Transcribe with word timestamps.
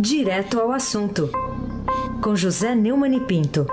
Direto 0.00 0.60
ao 0.60 0.70
assunto, 0.70 1.28
com 2.22 2.36
José 2.36 2.72
Neumann 2.72 3.16
e 3.16 3.20
Pinto. 3.20 3.66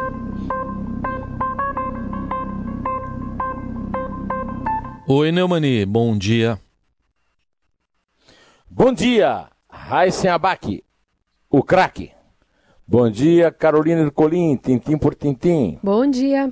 Oi, 5.08 5.32
Neumani, 5.32 5.86
bom 5.86 6.18
dia. 6.18 6.60
Bom 8.68 8.92
dia, 8.92 9.48
Raíssen 9.70 10.32
Abac, 10.32 10.84
o 11.48 11.62
craque. 11.62 12.12
Bom 12.88 13.08
dia, 13.08 13.52
Carolina 13.52 14.02
Ercolim, 14.02 14.58
tintim 14.58 14.98
por 14.98 15.14
tintim. 15.14 15.78
Bom 15.84 16.10
dia. 16.10 16.52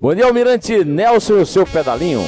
Bom 0.00 0.14
dia, 0.14 0.24
Almirante 0.24 0.82
Nelson 0.82 1.34
e 1.34 1.42
o 1.42 1.46
seu 1.46 1.66
pedalinho. 1.66 2.22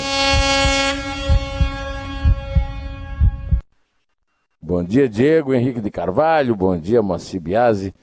Bom 4.69 4.83
dia, 4.83 5.09
Diego 5.09 5.55
Henrique 5.55 5.81
de 5.81 5.93
Carvalho. 5.93 6.57
Bom 6.57 6.77
dia, 6.77 7.01
Moacir 7.01 7.41
Biasi. 7.41 7.95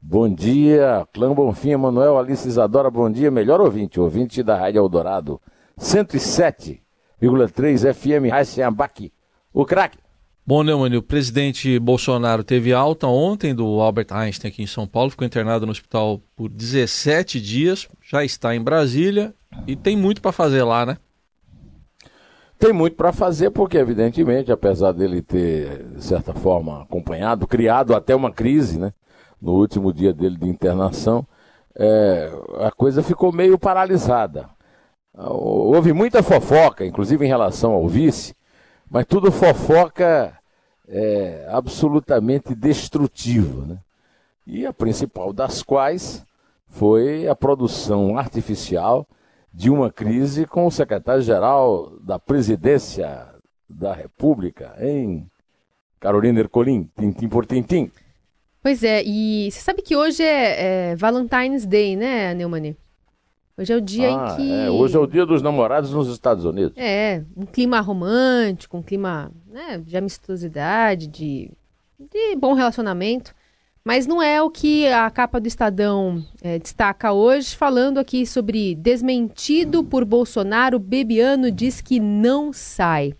Bom 0.00 0.32
dia, 0.32 1.04
Clã 1.12 1.34
Bonfim, 1.34 1.74
Manuel 1.74 2.16
Alice 2.16 2.46
Isadora. 2.46 2.88
Bom 2.92 3.10
dia, 3.10 3.28
melhor 3.28 3.60
ouvinte, 3.60 3.98
ouvinte 3.98 4.40
da 4.40 4.56
Rádio 4.56 4.78
Eldorado. 4.78 5.40
107,3 5.76 7.92
FM, 7.92 8.30
Raíssen 8.30 8.62
Abac, 8.62 9.12
o 9.52 9.66
craque. 9.66 9.98
Bom, 10.46 10.62
Neumann, 10.62 10.94
o 10.94 11.02
presidente 11.02 11.76
Bolsonaro 11.80 12.44
teve 12.44 12.72
alta 12.72 13.08
ontem 13.08 13.52
do 13.52 13.80
Albert 13.80 14.12
Einstein 14.12 14.52
aqui 14.52 14.62
em 14.62 14.66
São 14.68 14.86
Paulo, 14.86 15.10
ficou 15.10 15.26
internado 15.26 15.66
no 15.66 15.72
hospital 15.72 16.22
por 16.36 16.48
17 16.48 17.40
dias, 17.40 17.88
já 18.00 18.24
está 18.24 18.54
em 18.54 18.62
Brasília 18.62 19.34
e 19.66 19.74
tem 19.74 19.96
muito 19.96 20.22
para 20.22 20.30
fazer 20.30 20.62
lá, 20.62 20.86
né? 20.86 20.98
Tem 22.62 22.72
muito 22.72 22.94
para 22.94 23.12
fazer, 23.12 23.50
porque, 23.50 23.76
evidentemente, 23.76 24.52
apesar 24.52 24.92
dele 24.92 25.20
ter, 25.20 25.82
de 25.96 26.04
certa 26.04 26.32
forma, 26.32 26.82
acompanhado, 26.82 27.44
criado 27.44 27.92
até 27.92 28.14
uma 28.14 28.30
crise, 28.30 28.78
né? 28.78 28.92
No 29.40 29.54
último 29.54 29.92
dia 29.92 30.12
dele 30.12 30.36
de 30.36 30.48
internação, 30.48 31.26
é, 31.74 32.30
a 32.60 32.70
coisa 32.70 33.02
ficou 33.02 33.32
meio 33.32 33.58
paralisada. 33.58 34.48
Houve 35.12 35.92
muita 35.92 36.22
fofoca, 36.22 36.86
inclusive 36.86 37.24
em 37.24 37.28
relação 37.28 37.72
ao 37.72 37.88
vice, 37.88 38.32
mas 38.88 39.06
tudo 39.06 39.32
fofoca 39.32 40.32
é, 40.86 41.48
absolutamente 41.50 42.54
destrutiva. 42.54 43.66
Né? 43.66 43.78
E 44.46 44.64
a 44.64 44.72
principal 44.72 45.32
das 45.32 45.64
quais 45.64 46.24
foi 46.68 47.26
a 47.26 47.34
produção 47.34 48.16
artificial 48.16 49.04
de 49.52 49.70
uma 49.70 49.90
crise 49.90 50.46
com 50.46 50.66
o 50.66 50.70
secretário-geral 50.70 51.92
da 52.00 52.18
presidência 52.18 53.28
da 53.68 53.92
República, 53.92 54.74
em 54.80 55.26
Carolina 56.00 56.40
Ercolim, 56.40 56.88
tintim 56.98 57.28
por 57.28 57.44
tintim. 57.44 57.90
Pois 58.62 58.82
é, 58.82 59.02
e 59.04 59.50
você 59.50 59.60
sabe 59.60 59.82
que 59.82 59.96
hoje 59.96 60.22
é, 60.22 60.92
é 60.92 60.96
Valentine's 60.96 61.66
Day, 61.66 61.96
né, 61.96 62.32
Neumani? 62.34 62.76
Hoje 63.56 63.72
é 63.72 63.76
o 63.76 63.80
dia 63.80 64.08
ah, 64.08 64.32
em 64.32 64.36
que. 64.36 64.52
É, 64.52 64.70
hoje 64.70 64.96
é 64.96 64.98
o 64.98 65.06
dia 65.06 65.26
dos 65.26 65.42
namorados 65.42 65.92
nos 65.92 66.08
Estados 66.08 66.44
Unidos. 66.44 66.72
É, 66.76 67.22
um 67.36 67.44
clima 67.44 67.80
romântico, 67.80 68.76
um 68.76 68.82
clima 68.82 69.30
né, 69.46 69.82
de 69.84 69.96
amistosidade, 69.96 71.06
de, 71.06 71.50
de 71.98 72.36
bom 72.36 72.54
relacionamento. 72.54 73.34
Mas 73.84 74.06
não 74.06 74.22
é 74.22 74.40
o 74.40 74.48
que 74.48 74.86
a 74.86 75.10
capa 75.10 75.40
do 75.40 75.48
Estadão 75.48 76.24
é, 76.40 76.58
destaca 76.58 77.12
hoje, 77.12 77.56
falando 77.56 77.98
aqui 77.98 78.24
sobre 78.24 78.76
desmentido 78.76 79.82
por 79.82 80.04
Bolsonaro, 80.04 80.78
Bebiano 80.78 81.50
diz 81.50 81.80
que 81.80 81.98
não 81.98 82.52
sai. 82.52 83.14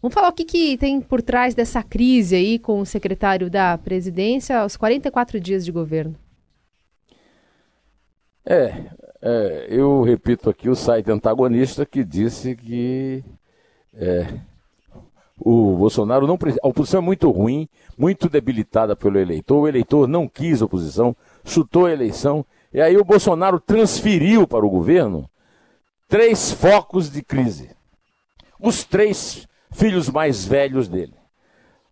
Vamos 0.00 0.14
falar 0.14 0.28
o 0.28 0.32
que, 0.32 0.44
que 0.44 0.76
tem 0.78 1.00
por 1.00 1.20
trás 1.20 1.54
dessa 1.54 1.82
crise 1.82 2.36
aí 2.36 2.58
com 2.58 2.80
o 2.80 2.86
secretário 2.86 3.50
da 3.50 3.76
presidência 3.76 4.58
aos 4.58 4.76
44 4.76 5.38
dias 5.38 5.64
de 5.64 5.72
governo. 5.72 6.16
É, 8.44 8.84
é, 9.22 9.66
eu 9.70 10.02
repito 10.02 10.50
aqui 10.50 10.68
o 10.68 10.74
site 10.74 11.10
antagonista 11.10 11.86
que 11.86 12.04
disse 12.04 12.54
que 12.54 13.24
é, 13.94 14.26
o 15.38 15.76
Bolsonaro 15.76 16.26
não. 16.26 16.38
A 16.62 16.68
oposição 16.68 17.00
é 17.00 17.04
muito 17.04 17.30
ruim, 17.30 17.68
muito 17.98 18.28
debilitada 18.28 18.94
pelo 18.94 19.18
eleitor. 19.18 19.62
O 19.62 19.68
eleitor 19.68 20.06
não 20.06 20.28
quis 20.28 20.62
oposição, 20.62 21.14
chutou 21.44 21.86
a 21.86 21.92
eleição. 21.92 22.44
E 22.72 22.80
aí 22.80 22.96
o 22.96 23.04
Bolsonaro 23.04 23.60
transferiu 23.60 24.46
para 24.46 24.64
o 24.64 24.70
governo 24.70 25.28
três 26.08 26.52
focos 26.52 27.10
de 27.10 27.22
crise. 27.22 27.70
Os 28.60 28.84
três 28.84 29.46
filhos 29.72 30.08
mais 30.08 30.44
velhos 30.44 30.88
dele. 30.88 31.14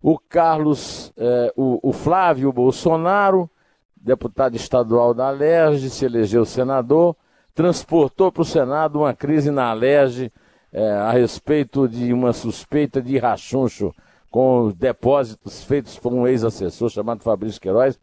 O 0.00 0.18
Carlos, 0.18 1.12
é, 1.16 1.52
o, 1.56 1.90
o 1.90 1.92
Flávio 1.92 2.52
Bolsonaro, 2.52 3.48
deputado 3.96 4.56
estadual 4.56 5.14
da 5.14 5.28
Alerj, 5.28 5.88
se 5.90 6.04
elegeu 6.04 6.44
senador, 6.44 7.16
transportou 7.54 8.32
para 8.32 8.42
o 8.42 8.44
Senado 8.44 9.00
uma 9.00 9.14
crise 9.14 9.50
na 9.50 9.70
Alerj 9.70 10.32
é, 10.72 10.90
a 10.92 11.10
respeito 11.12 11.86
de 11.86 12.12
uma 12.12 12.32
suspeita 12.32 13.02
de 13.02 13.18
rachuncho 13.18 13.94
com 14.30 14.72
depósitos 14.72 15.62
feitos 15.64 15.98
por 15.98 16.12
um 16.12 16.26
ex-assessor 16.26 16.88
chamado 16.88 17.22
Fabrício 17.22 17.60
Queiroz, 17.60 18.00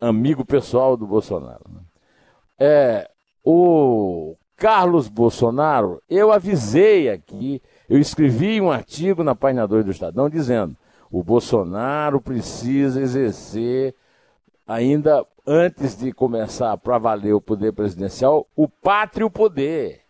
amigo 0.00 0.44
pessoal 0.44 0.96
do 0.96 1.06
Bolsonaro. 1.06 1.64
Né? 1.68 1.80
É, 2.58 3.10
o 3.44 4.34
Carlos 4.56 5.08
Bolsonaro, 5.08 6.02
eu 6.08 6.32
avisei 6.32 7.10
aqui, 7.10 7.62
eu 7.88 7.98
escrevi 7.98 8.60
um 8.60 8.70
artigo 8.70 9.22
na 9.22 9.34
página 9.34 9.66
2 9.66 9.84
do 9.84 9.90
Estadão 9.90 10.30
dizendo 10.30 10.76
o 11.10 11.22
Bolsonaro 11.22 12.20
precisa 12.20 13.02
exercer 13.02 13.94
ainda 14.66 15.26
antes 15.46 15.98
de 15.98 16.12
começar 16.12 16.76
para 16.78 16.98
valer 16.98 17.32
o 17.32 17.40
poder 17.40 17.72
presidencial, 17.72 18.46
o 18.54 18.68
pátrio 18.68 19.28
poder. 19.28 20.02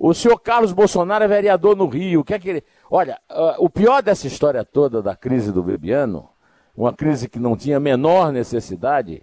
O 0.00 0.14
senhor 0.14 0.38
Carlos 0.38 0.72
Bolsonaro 0.72 1.24
é 1.24 1.28
vereador 1.28 1.76
no 1.76 1.88
Rio. 1.88 2.22
Quer 2.22 2.38
que 2.38 2.48
ele... 2.48 2.64
Olha, 2.88 3.18
uh, 3.28 3.56
o 3.58 3.68
pior 3.68 4.00
dessa 4.00 4.28
história 4.28 4.64
toda 4.64 5.02
da 5.02 5.16
crise 5.16 5.50
do 5.50 5.60
Bebiano, 5.60 6.28
uma 6.76 6.92
crise 6.92 7.28
que 7.28 7.40
não 7.40 7.56
tinha 7.56 7.80
menor 7.80 8.30
necessidade, 8.30 9.22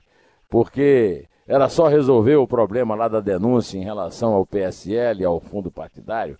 porque 0.49 1.29
era 1.47 1.69
só 1.69 1.87
resolver 1.87 2.35
o 2.35 2.45
problema 2.45 2.93
lá 2.93 3.07
da 3.07 3.21
denúncia 3.21 3.77
em 3.77 3.85
relação 3.85 4.33
ao 4.33 4.45
PSL 4.45 5.23
ao 5.23 5.39
fundo 5.39 5.71
partidário. 5.71 6.37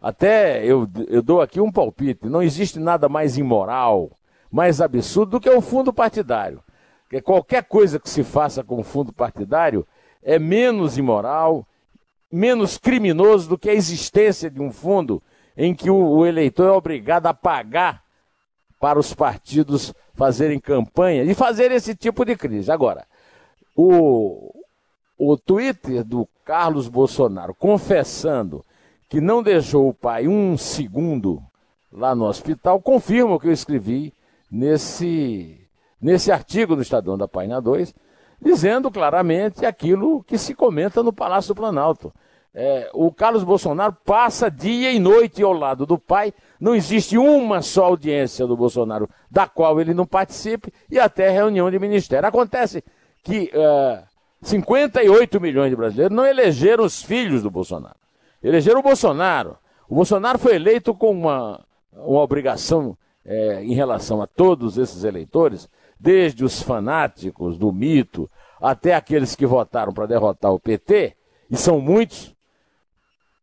Até 0.00 0.64
eu, 0.64 0.88
eu 1.08 1.22
dou 1.22 1.42
aqui 1.42 1.60
um 1.60 1.70
palpite: 1.70 2.26
não 2.26 2.42
existe 2.42 2.78
nada 2.78 3.06
mais 3.06 3.36
imoral, 3.36 4.12
mais 4.50 4.80
absurdo 4.80 5.32
do 5.32 5.40
que 5.40 5.50
o 5.50 5.60
fundo 5.60 5.92
partidário. 5.92 6.62
Porque 7.02 7.20
qualquer 7.20 7.64
coisa 7.64 8.00
que 8.00 8.08
se 8.08 8.24
faça 8.24 8.64
com 8.64 8.80
o 8.80 8.84
fundo 8.84 9.12
partidário 9.12 9.86
é 10.22 10.38
menos 10.38 10.96
imoral, 10.96 11.66
menos 12.34 12.76
criminoso 12.76 13.48
do 13.48 13.58
que 13.58 13.70
a 13.70 13.74
existência 13.74 14.50
de 14.50 14.60
um 14.60 14.72
fundo 14.72 15.22
em 15.56 15.72
que 15.72 15.88
o, 15.88 16.26
eleitor 16.26 16.66
é 16.66 16.72
obrigado 16.72 17.26
a 17.26 17.34
pagar 17.34 18.02
para 18.80 18.98
os 18.98 19.14
partidos 19.14 19.94
fazerem 20.14 20.58
campanha 20.58 21.22
e 21.22 21.32
fazer 21.32 21.70
esse 21.70 21.94
tipo 21.94 22.24
de 22.24 22.34
crise. 22.36 22.72
Agora, 22.72 23.06
o, 23.76 24.52
o 25.16 25.36
Twitter 25.36 26.02
do 26.02 26.28
Carlos 26.44 26.88
Bolsonaro 26.88 27.54
confessando 27.54 28.64
que 29.08 29.20
não 29.20 29.40
deixou 29.40 29.88
o 29.88 29.94
pai 29.94 30.26
um 30.26 30.58
segundo 30.58 31.40
lá 31.92 32.16
no 32.16 32.24
hospital 32.24 32.82
confirma 32.82 33.36
o 33.36 33.38
que 33.40 33.46
eu 33.46 33.52
escrevi 33.52 34.12
nesse 34.50 35.60
nesse 36.00 36.32
artigo 36.32 36.76
do 36.76 36.82
Estadão 36.82 37.16
da 37.16 37.26
página 37.26 37.62
2, 37.62 37.94
dizendo 38.42 38.90
claramente 38.90 39.64
aquilo 39.64 40.22
que 40.24 40.36
se 40.36 40.54
comenta 40.54 41.02
no 41.02 41.14
Palácio 41.14 41.54
do 41.54 41.56
Planalto. 41.56 42.12
É, 42.56 42.88
o 42.94 43.12
Carlos 43.12 43.42
Bolsonaro 43.42 43.96
passa 44.04 44.48
dia 44.48 44.92
e 44.92 45.00
noite 45.00 45.42
ao 45.42 45.52
lado 45.52 45.84
do 45.84 45.98
pai, 45.98 46.32
não 46.60 46.74
existe 46.74 47.18
uma 47.18 47.60
só 47.62 47.86
audiência 47.86 48.46
do 48.46 48.56
Bolsonaro 48.56 49.08
da 49.28 49.48
qual 49.48 49.80
ele 49.80 49.92
não 49.92 50.06
participe 50.06 50.72
e 50.88 51.00
até 51.00 51.30
reunião 51.30 51.68
de 51.68 51.78
ministério. 51.80 52.28
Acontece 52.28 52.84
que 53.24 53.50
uh, 53.54 53.58
é, 53.58 54.04
58 54.42 55.40
milhões 55.40 55.70
de 55.70 55.76
brasileiros 55.76 56.16
não 56.16 56.24
elegeram 56.24 56.84
os 56.84 57.02
filhos 57.02 57.42
do 57.42 57.50
Bolsonaro, 57.50 57.96
elegeram 58.40 58.78
o 58.78 58.84
Bolsonaro. 58.84 59.58
O 59.88 59.96
Bolsonaro 59.96 60.38
foi 60.38 60.54
eleito 60.54 60.94
com 60.94 61.10
uma, 61.10 61.64
uma 61.92 62.20
obrigação 62.20 62.96
é, 63.24 63.64
em 63.64 63.74
relação 63.74 64.22
a 64.22 64.26
todos 64.28 64.78
esses 64.78 65.02
eleitores 65.02 65.68
desde 65.98 66.44
os 66.44 66.62
fanáticos 66.62 67.56
do 67.58 67.72
mito 67.72 68.30
até 68.60 68.94
aqueles 68.94 69.34
que 69.34 69.46
votaram 69.46 69.92
para 69.92 70.06
derrotar 70.06 70.52
o 70.52 70.60
PT, 70.60 71.16
e 71.50 71.56
são 71.56 71.80
muitos, 71.80 72.33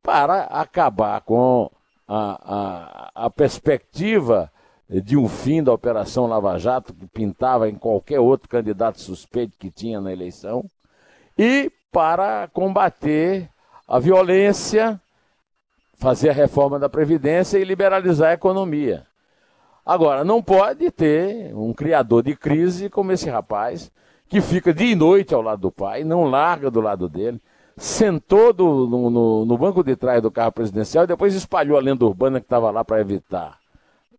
para 0.03 0.43
acabar 0.43 1.21
com 1.21 1.69
a, 2.07 3.11
a, 3.15 3.25
a 3.25 3.29
perspectiva 3.29 4.51
de 4.89 5.15
um 5.15 5.29
fim 5.29 5.63
da 5.63 5.71
Operação 5.71 6.27
Lava 6.27 6.57
Jato, 6.57 6.93
que 6.93 7.07
pintava 7.07 7.69
em 7.69 7.75
qualquer 7.75 8.19
outro 8.19 8.49
candidato 8.49 8.99
suspeito 8.99 9.57
que 9.57 9.71
tinha 9.71 10.01
na 10.01 10.11
eleição, 10.11 10.65
e 11.37 11.71
para 11.91 12.49
combater 12.53 13.49
a 13.87 13.99
violência, 13.99 14.99
fazer 15.95 16.29
a 16.29 16.33
reforma 16.33 16.77
da 16.77 16.89
Previdência 16.89 17.57
e 17.57 17.63
liberalizar 17.63 18.31
a 18.31 18.33
economia. 18.33 19.05
Agora, 19.85 20.23
não 20.23 20.41
pode 20.41 20.91
ter 20.91 21.55
um 21.55 21.73
criador 21.73 22.23
de 22.23 22.35
crise 22.35 22.89
como 22.89 23.11
esse 23.11 23.29
rapaz, 23.29 23.91
que 24.27 24.41
fica 24.41 24.73
dia 24.73 24.91
e 24.91 24.95
noite 24.95 25.33
ao 25.33 25.41
lado 25.41 25.61
do 25.61 25.71
pai, 25.71 26.03
não 26.03 26.25
larga 26.25 26.69
do 26.69 26.79
lado 26.79 27.09
dele, 27.09 27.41
sentou 27.77 28.53
do, 28.53 28.87
no, 28.87 29.09
no, 29.09 29.45
no, 29.45 29.57
banco 29.57 29.83
de 29.83 29.95
trás 29.95 30.21
do 30.21 30.31
carro 30.31 30.51
presidencial 30.51 31.03
e 31.03 31.07
depois 31.07 31.33
espalhou 31.33 31.77
a 31.77 31.81
lenda 31.81 32.05
urbana 32.05 32.39
que 32.39 32.45
estava 32.45 32.69
lá 32.69 32.83
para 32.83 33.01
evitar 33.01 33.59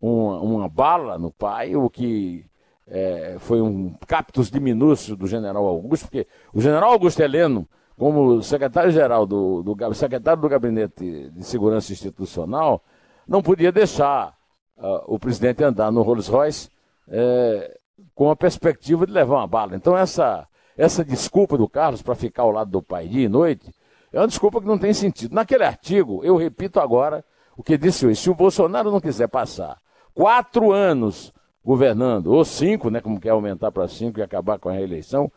uma, 0.01 0.39
uma, 0.39 0.69
bala 0.69 1.17
no 1.17 1.31
pai, 1.31 1.75
o 1.75 1.89
que 1.89 2.45
é, 2.87 3.37
foi 3.39 3.61
um 3.61 3.93
captus 4.07 4.51
diminúcio 4.51 5.15
do 5.15 5.27
general 5.27 5.65
Augusto, 5.65 6.05
porque 6.05 6.27
o 6.53 6.59
general 6.59 6.91
Augusto 6.91 7.21
Heleno, 7.21 7.67
como 7.97 8.41
secretário-geral 8.41 9.25
do, 9.25 9.63
do, 9.63 9.93
secretário 9.93 10.41
do 10.41 10.49
Gabinete 10.49 11.29
de 11.29 11.43
Segurança 11.45 11.93
Institucional, 11.93 12.83
não 13.27 13.41
podia 13.41 13.71
deixar 13.71 14.35
uh, 14.77 15.03
o 15.05 15.17
presidente 15.17 15.63
andar 15.63 15.91
no 15.91 16.01
Rolls 16.01 16.29
Royce 16.29 16.69
é, 17.07 17.77
com 18.13 18.29
a 18.29 18.35
perspectiva 18.35 19.05
de 19.05 19.13
levar 19.13 19.37
uma 19.37 19.47
bala. 19.47 19.75
Então 19.75 19.97
essa, 19.97 20.47
essa 20.77 21.03
desculpa 21.03 21.57
do 21.57 21.67
Carlos 21.67 22.01
para 22.01 22.15
ficar 22.15 22.43
ao 22.43 22.51
lado 22.51 22.71
do 22.71 22.81
pai 22.81 23.07
dia 23.07 23.25
e 23.25 23.29
noite 23.29 23.73
é 24.11 24.19
uma 24.19 24.27
desculpa 24.27 24.61
que 24.61 24.67
não 24.67 24.77
tem 24.77 24.93
sentido. 24.93 25.33
Naquele 25.33 25.63
artigo, 25.63 26.21
eu 26.23 26.37
repito 26.37 26.79
agora 26.79 27.25
o 27.57 27.63
que 27.63 27.77
disse 27.77 28.05
hoje, 28.05 28.19
se 28.19 28.29
o 28.29 28.35
Bolsonaro 28.35 28.91
não 28.91 29.01
quiser 29.01 29.27
passar 29.27 29.79
quatro 30.13 30.71
anos 30.71 31.33
governando, 31.65 32.27
ou 32.27 32.43
cinco, 32.45 32.89
né, 32.89 33.01
como 33.01 33.19
quer 33.19 33.29
aumentar 33.29 33.71
para 33.71 33.87
cinco 33.87 34.19
e 34.19 34.23
acabar 34.23 34.59
com 34.59 34.69
a 34.69 34.73
reeleição, 34.73 35.31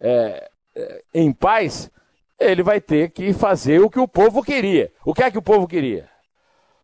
é, 0.00 0.48
é, 0.76 1.02
em 1.14 1.32
paz, 1.32 1.90
ele 2.38 2.62
vai 2.62 2.80
ter 2.80 3.10
que 3.10 3.32
fazer 3.32 3.80
o 3.80 3.90
que 3.90 3.98
o 3.98 4.06
povo 4.06 4.42
queria. 4.42 4.92
O 5.04 5.12
que 5.12 5.22
é 5.22 5.30
que 5.30 5.38
o 5.38 5.42
povo 5.42 5.66
queria? 5.66 6.08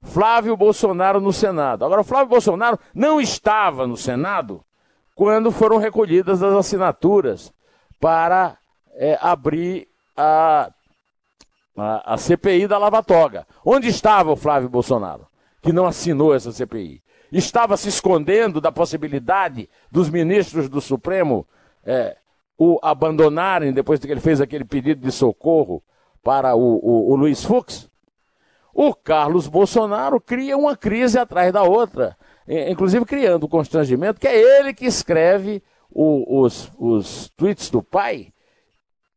Flávio 0.02 0.56
Bolsonaro 0.56 1.20
no 1.20 1.32
Senado. 1.32 1.84
Agora, 1.84 2.04
Flávio 2.04 2.28
Bolsonaro 2.28 2.78
não 2.94 3.20
estava 3.20 3.86
no 3.86 3.96
Senado 3.96 4.64
quando 5.14 5.50
foram 5.50 5.78
recolhidas 5.78 6.42
as 6.42 6.54
assinaturas 6.54 7.52
para 8.00 8.58
é, 8.94 9.18
abrir 9.20 9.88
a, 10.16 10.70
a, 11.76 12.14
a 12.14 12.16
CPI 12.16 12.66
da 12.66 12.78
Lava 12.78 13.02
Toga. 13.02 13.46
Onde 13.64 13.88
estava 13.88 14.32
o 14.32 14.36
Flávio 14.36 14.68
Bolsonaro, 14.68 15.26
que 15.62 15.72
não 15.72 15.86
assinou 15.86 16.34
essa 16.34 16.52
CPI? 16.52 17.02
Estava 17.32 17.76
se 17.76 17.88
escondendo 17.88 18.60
da 18.60 18.70
possibilidade 18.70 19.68
dos 19.90 20.08
ministros 20.08 20.68
do 20.68 20.80
Supremo 20.80 21.46
é, 21.84 22.16
o 22.58 22.78
abandonarem 22.82 23.72
depois 23.72 24.00
que 24.00 24.10
ele 24.10 24.20
fez 24.20 24.40
aquele 24.40 24.64
pedido 24.64 25.00
de 25.00 25.12
socorro 25.12 25.82
para 26.22 26.54
o, 26.54 26.80
o, 26.82 27.12
o 27.12 27.16
Luiz 27.16 27.44
Fux? 27.44 27.90
O 28.72 28.94
Carlos 28.94 29.48
Bolsonaro 29.48 30.20
cria 30.20 30.56
uma 30.56 30.76
crise 30.76 31.18
atrás 31.18 31.50
da 31.52 31.62
outra, 31.62 32.16
inclusive 32.46 33.06
criando 33.06 33.44
o 33.44 33.48
constrangimento 33.48 34.20
que 34.20 34.28
é 34.28 34.58
ele 34.58 34.74
que 34.74 34.84
escreve 34.84 35.62
o, 35.96 36.42
os, 36.42 36.70
os 36.78 37.28
tweets 37.36 37.70
do 37.70 37.82
pai 37.82 38.32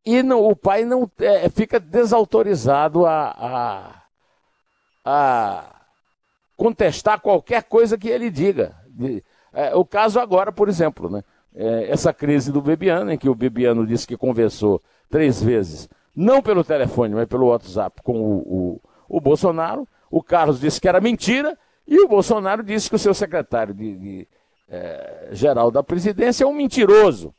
e 0.05 0.21
o 0.21 0.55
pai 0.55 0.85
não 0.85 1.09
é, 1.19 1.49
fica 1.49 1.79
desautorizado 1.79 3.05
a, 3.05 3.29
a, 3.37 4.03
a, 5.05 5.75
contestar 6.55 7.19
qualquer 7.19 7.63
coisa 7.63 7.97
que 7.97 8.07
ele 8.07 8.31
diga. 8.31 8.75
É, 9.53 9.75
o 9.75 9.85
caso 9.85 10.19
agora, 10.19 10.51
por 10.51 10.69
exemplo, 10.69 11.09
né? 11.09 11.23
É, 11.53 11.91
essa 11.91 12.13
crise 12.13 12.51
do 12.51 12.61
Bebiano, 12.61 13.11
em 13.11 13.17
que 13.17 13.27
o 13.27 13.35
Bebiano 13.35 13.85
disse 13.85 14.07
que 14.07 14.15
conversou 14.15 14.81
três 15.09 15.41
vezes, 15.41 15.89
não 16.15 16.41
pelo 16.41 16.63
telefone, 16.63 17.15
mas 17.15 17.27
pelo 17.27 17.47
WhatsApp 17.47 18.01
com 18.03 18.21
o, 18.21 18.37
o 18.37 18.81
o 19.09 19.19
Bolsonaro, 19.19 19.87
o 20.11 20.21
Carlos 20.21 20.59
disse 20.59 20.79
que 20.79 20.87
era 20.87 21.01
mentira, 21.01 21.57
e 21.87 21.99
o 21.99 22.07
Bolsonaro 22.07 22.63
disse 22.63 22.87
que 22.87 22.95
o 22.95 22.99
seu 22.99 23.13
secretário 23.13 23.73
de, 23.73 23.97
de 23.97 24.27
é, 24.69 25.29
geral 25.31 25.71
da 25.71 25.83
presidência 25.83 26.43
é 26.43 26.47
um 26.47 26.53
mentiroso. 26.53 27.33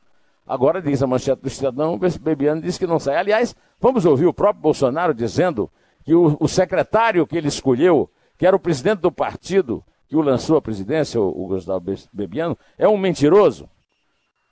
Agora 0.45 0.81
diz 0.81 1.01
a 1.01 1.07
manchete 1.07 1.41
do 1.41 1.47
Estadão, 1.47 1.99
Bebiano 2.21 2.61
disse 2.61 2.77
que 2.77 2.87
não 2.87 2.99
sai. 2.99 3.15
Aliás, 3.15 3.55
vamos 3.79 4.05
ouvir 4.05 4.25
o 4.25 4.33
próprio 4.33 4.61
Bolsonaro 4.61 5.13
dizendo 5.13 5.71
que 6.03 6.13
o, 6.13 6.35
o, 6.39 6.47
secretário 6.47 7.25
que 7.25 7.37
ele 7.37 7.47
escolheu, 7.47 8.09
que 8.37 8.45
era 8.45 8.55
o 8.55 8.59
presidente 8.59 8.99
do 8.99 9.11
partido 9.11 9.83
que 10.09 10.15
o 10.15 10.21
lançou 10.21 10.57
à 10.57 10.61
presidência, 10.61 11.21
o, 11.21 11.45
o 11.45 11.47
Gustavo 11.47 11.85
Bebiano, 12.11 12.57
é 12.77 12.87
um 12.87 12.97
mentiroso. 12.97 13.69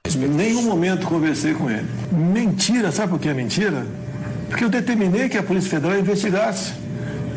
Em 0.07 0.27
nenhum 0.29 0.63
momento 0.63 1.05
conversei 1.05 1.53
com 1.53 1.69
ele. 1.69 1.87
Mentira, 2.11 2.91
sabe 2.91 3.11
por 3.11 3.19
que 3.19 3.27
é 3.27 3.33
mentira? 3.33 3.85
Porque 4.47 4.63
eu 4.63 4.69
determinei 4.69 5.27
que 5.27 5.37
a 5.37 5.43
Polícia 5.43 5.69
Federal 5.69 5.99
investigasse. 5.99 6.73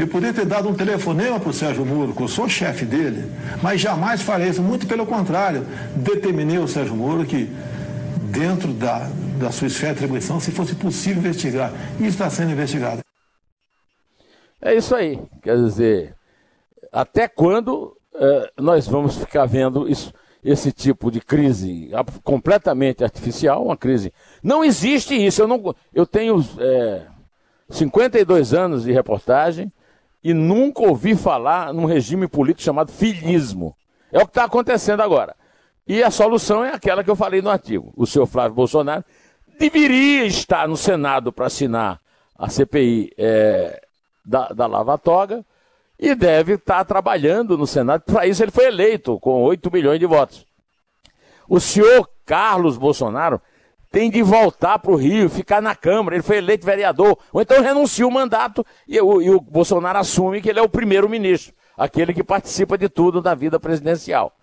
Eu 0.02 0.08
poderia 0.08 0.34
ter 0.34 0.44
dado 0.44 0.68
um 0.68 0.74
telefonema 0.74 1.38
para 1.38 1.50
o 1.50 1.52
Sérgio 1.52 1.86
Moro, 1.86 2.12
que 2.12 2.20
eu 2.20 2.26
sou 2.26 2.48
chefe 2.48 2.84
dele, 2.84 3.30
mas 3.62 3.80
jamais 3.80 4.20
farei 4.20 4.48
isso. 4.48 4.60
Muito 4.60 4.84
pelo 4.84 5.06
contrário, 5.06 5.64
determinei 5.94 6.56
ao 6.56 6.66
Sérgio 6.66 6.96
Moro 6.96 7.24
que, 7.24 7.48
dentro 8.32 8.72
da, 8.72 9.08
da 9.38 9.52
sua 9.52 9.68
esfera 9.68 9.92
de 9.92 10.00
atribuição, 10.00 10.40
se 10.40 10.50
fosse 10.50 10.74
possível 10.74 11.18
investigar. 11.18 11.72
E 12.00 12.06
está 12.08 12.28
sendo 12.28 12.50
investigado. 12.50 13.00
É 14.60 14.74
isso 14.74 14.92
aí. 14.92 15.20
Quer 15.40 15.56
dizer, 15.58 16.16
até 16.90 17.28
quando 17.28 17.96
é, 18.12 18.50
nós 18.58 18.88
vamos 18.88 19.16
ficar 19.18 19.46
vendo 19.46 19.88
isso, 19.88 20.12
esse 20.42 20.72
tipo 20.72 21.12
de 21.12 21.20
crise 21.20 21.92
completamente 22.24 23.04
artificial, 23.04 23.66
uma 23.66 23.76
crise. 23.76 24.12
Não 24.42 24.64
existe 24.64 25.14
isso. 25.14 25.42
Eu, 25.42 25.46
não, 25.46 25.76
eu 25.94 26.04
tenho 26.04 26.44
é, 26.58 27.02
52 27.70 28.52
anos 28.52 28.82
de 28.82 28.90
reportagem 28.90 29.72
e 30.22 30.32
nunca 30.32 30.82
ouvi 30.82 31.14
falar 31.16 31.72
num 31.72 31.84
regime 31.84 32.28
político 32.28 32.62
chamado 32.62 32.92
filismo. 32.92 33.76
É 34.10 34.18
o 34.18 34.22
que 34.22 34.30
está 34.30 34.44
acontecendo 34.44 35.00
agora. 35.00 35.34
E 35.86 36.02
a 36.02 36.10
solução 36.10 36.64
é 36.64 36.72
aquela 36.72 37.02
que 37.02 37.10
eu 37.10 37.16
falei 37.16 37.42
no 37.42 37.50
artigo. 37.50 37.92
O 37.96 38.06
senhor 38.06 38.26
Flávio 38.26 38.54
Bolsonaro 38.54 39.04
deveria 39.58 40.24
estar 40.24 40.68
no 40.68 40.76
Senado 40.76 41.32
para 41.32 41.46
assinar 41.46 42.00
a 42.38 42.48
CPI 42.48 43.12
é, 43.18 43.82
da, 44.24 44.48
da 44.48 44.66
Lava 44.66 44.96
Toga 44.96 45.44
e 45.98 46.14
deve 46.14 46.54
estar 46.54 46.84
trabalhando 46.84 47.58
no 47.58 47.66
Senado. 47.66 48.02
Para 48.02 48.26
isso 48.26 48.42
ele 48.42 48.50
foi 48.50 48.66
eleito 48.66 49.18
com 49.20 49.42
8 49.42 49.70
milhões 49.72 49.98
de 49.98 50.06
votos. 50.06 50.46
O 51.48 51.60
senhor 51.60 52.08
Carlos 52.24 52.76
Bolsonaro 52.76 53.40
tem 53.92 54.10
de 54.10 54.22
voltar 54.22 54.78
para 54.78 54.90
o 54.90 54.96
Rio, 54.96 55.28
ficar 55.28 55.60
na 55.60 55.76
Câmara. 55.76 56.16
Ele 56.16 56.22
foi 56.22 56.38
eleito 56.38 56.64
vereador. 56.64 57.18
Ou 57.30 57.42
então 57.42 57.62
renuncia 57.62 58.08
o 58.08 58.10
mandato 58.10 58.64
e 58.88 58.98
o, 58.98 59.20
e 59.20 59.30
o 59.30 59.38
Bolsonaro 59.38 59.98
assume 59.98 60.40
que 60.40 60.48
ele 60.48 60.58
é 60.58 60.62
o 60.62 60.68
primeiro-ministro, 60.68 61.54
aquele 61.76 62.14
que 62.14 62.24
participa 62.24 62.78
de 62.78 62.88
tudo 62.88 63.20
da 63.20 63.34
vida 63.34 63.60
presidencial. 63.60 64.34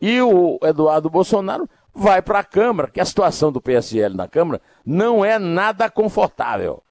E 0.00 0.20
o 0.20 0.60
Eduardo 0.62 1.08
Bolsonaro 1.08 1.68
vai 1.92 2.20
para 2.20 2.40
a 2.40 2.44
Câmara, 2.44 2.90
que 2.90 3.00
a 3.00 3.04
situação 3.04 3.50
do 3.50 3.60
PSL 3.60 4.14
na 4.14 4.28
Câmara 4.28 4.60
não 4.84 5.24
é 5.24 5.38
nada 5.38 5.90
confortável. 5.90 6.82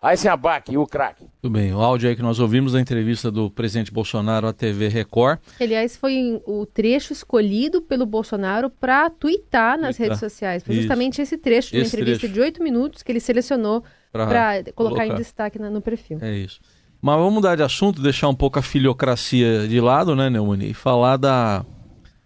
Aí 0.00 0.16
sem 0.16 0.30
abaque, 0.30 0.76
o 0.76 0.86
craque. 0.86 1.24
Tudo 1.42 1.52
bem, 1.52 1.74
o 1.74 1.80
áudio 1.80 2.08
aí 2.08 2.14
que 2.14 2.22
nós 2.22 2.38
ouvimos 2.38 2.72
da 2.72 2.80
entrevista 2.80 3.32
do 3.32 3.50
presidente 3.50 3.90
Bolsonaro 3.90 4.46
à 4.46 4.52
TV 4.52 4.86
Record. 4.86 5.40
Aliás, 5.60 5.96
foi 5.96 6.40
o 6.46 6.64
trecho 6.64 7.12
escolhido 7.12 7.82
pelo 7.82 8.06
Bolsonaro 8.06 8.70
para 8.70 9.10
twittar 9.10 9.76
nas 9.76 9.96
Twitter. 9.96 10.06
redes 10.06 10.20
sociais. 10.20 10.62
Foi 10.62 10.76
justamente 10.76 11.20
esse 11.20 11.36
trecho 11.36 11.72
de 11.72 11.78
uma 11.78 11.86
entrevista 11.86 12.20
trecho. 12.20 12.32
de 12.32 12.40
oito 12.40 12.62
minutos 12.62 13.02
que 13.02 13.10
ele 13.10 13.18
selecionou 13.18 13.82
para 14.12 14.62
colocar, 14.72 14.72
colocar, 14.72 15.06
em 15.06 15.14
destaque 15.16 15.58
no 15.58 15.80
perfil. 15.80 16.18
É 16.22 16.32
isso. 16.32 16.60
Mas 17.02 17.16
vamos 17.16 17.34
mudar 17.34 17.56
de 17.56 17.64
assunto, 17.64 18.00
deixar 18.00 18.28
um 18.28 18.34
pouco 18.34 18.58
a 18.58 18.62
filiocracia 18.62 19.66
de 19.66 19.80
lado, 19.80 20.14
né, 20.14 20.30
Neumani? 20.30 20.70
E 20.70 20.74
falar 20.74 21.16
da, 21.16 21.64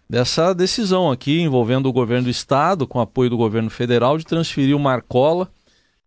dessa 0.08 0.54
decisão 0.54 1.10
aqui 1.10 1.40
envolvendo 1.40 1.86
o 1.86 1.92
governo 1.92 2.24
do 2.24 2.30
estado, 2.30 2.86
com 2.86 3.00
apoio 3.00 3.30
do 3.30 3.36
governo 3.36 3.70
federal, 3.70 4.18
de 4.18 4.26
transferir 4.26 4.76
o 4.76 4.80
Marcola 4.80 5.50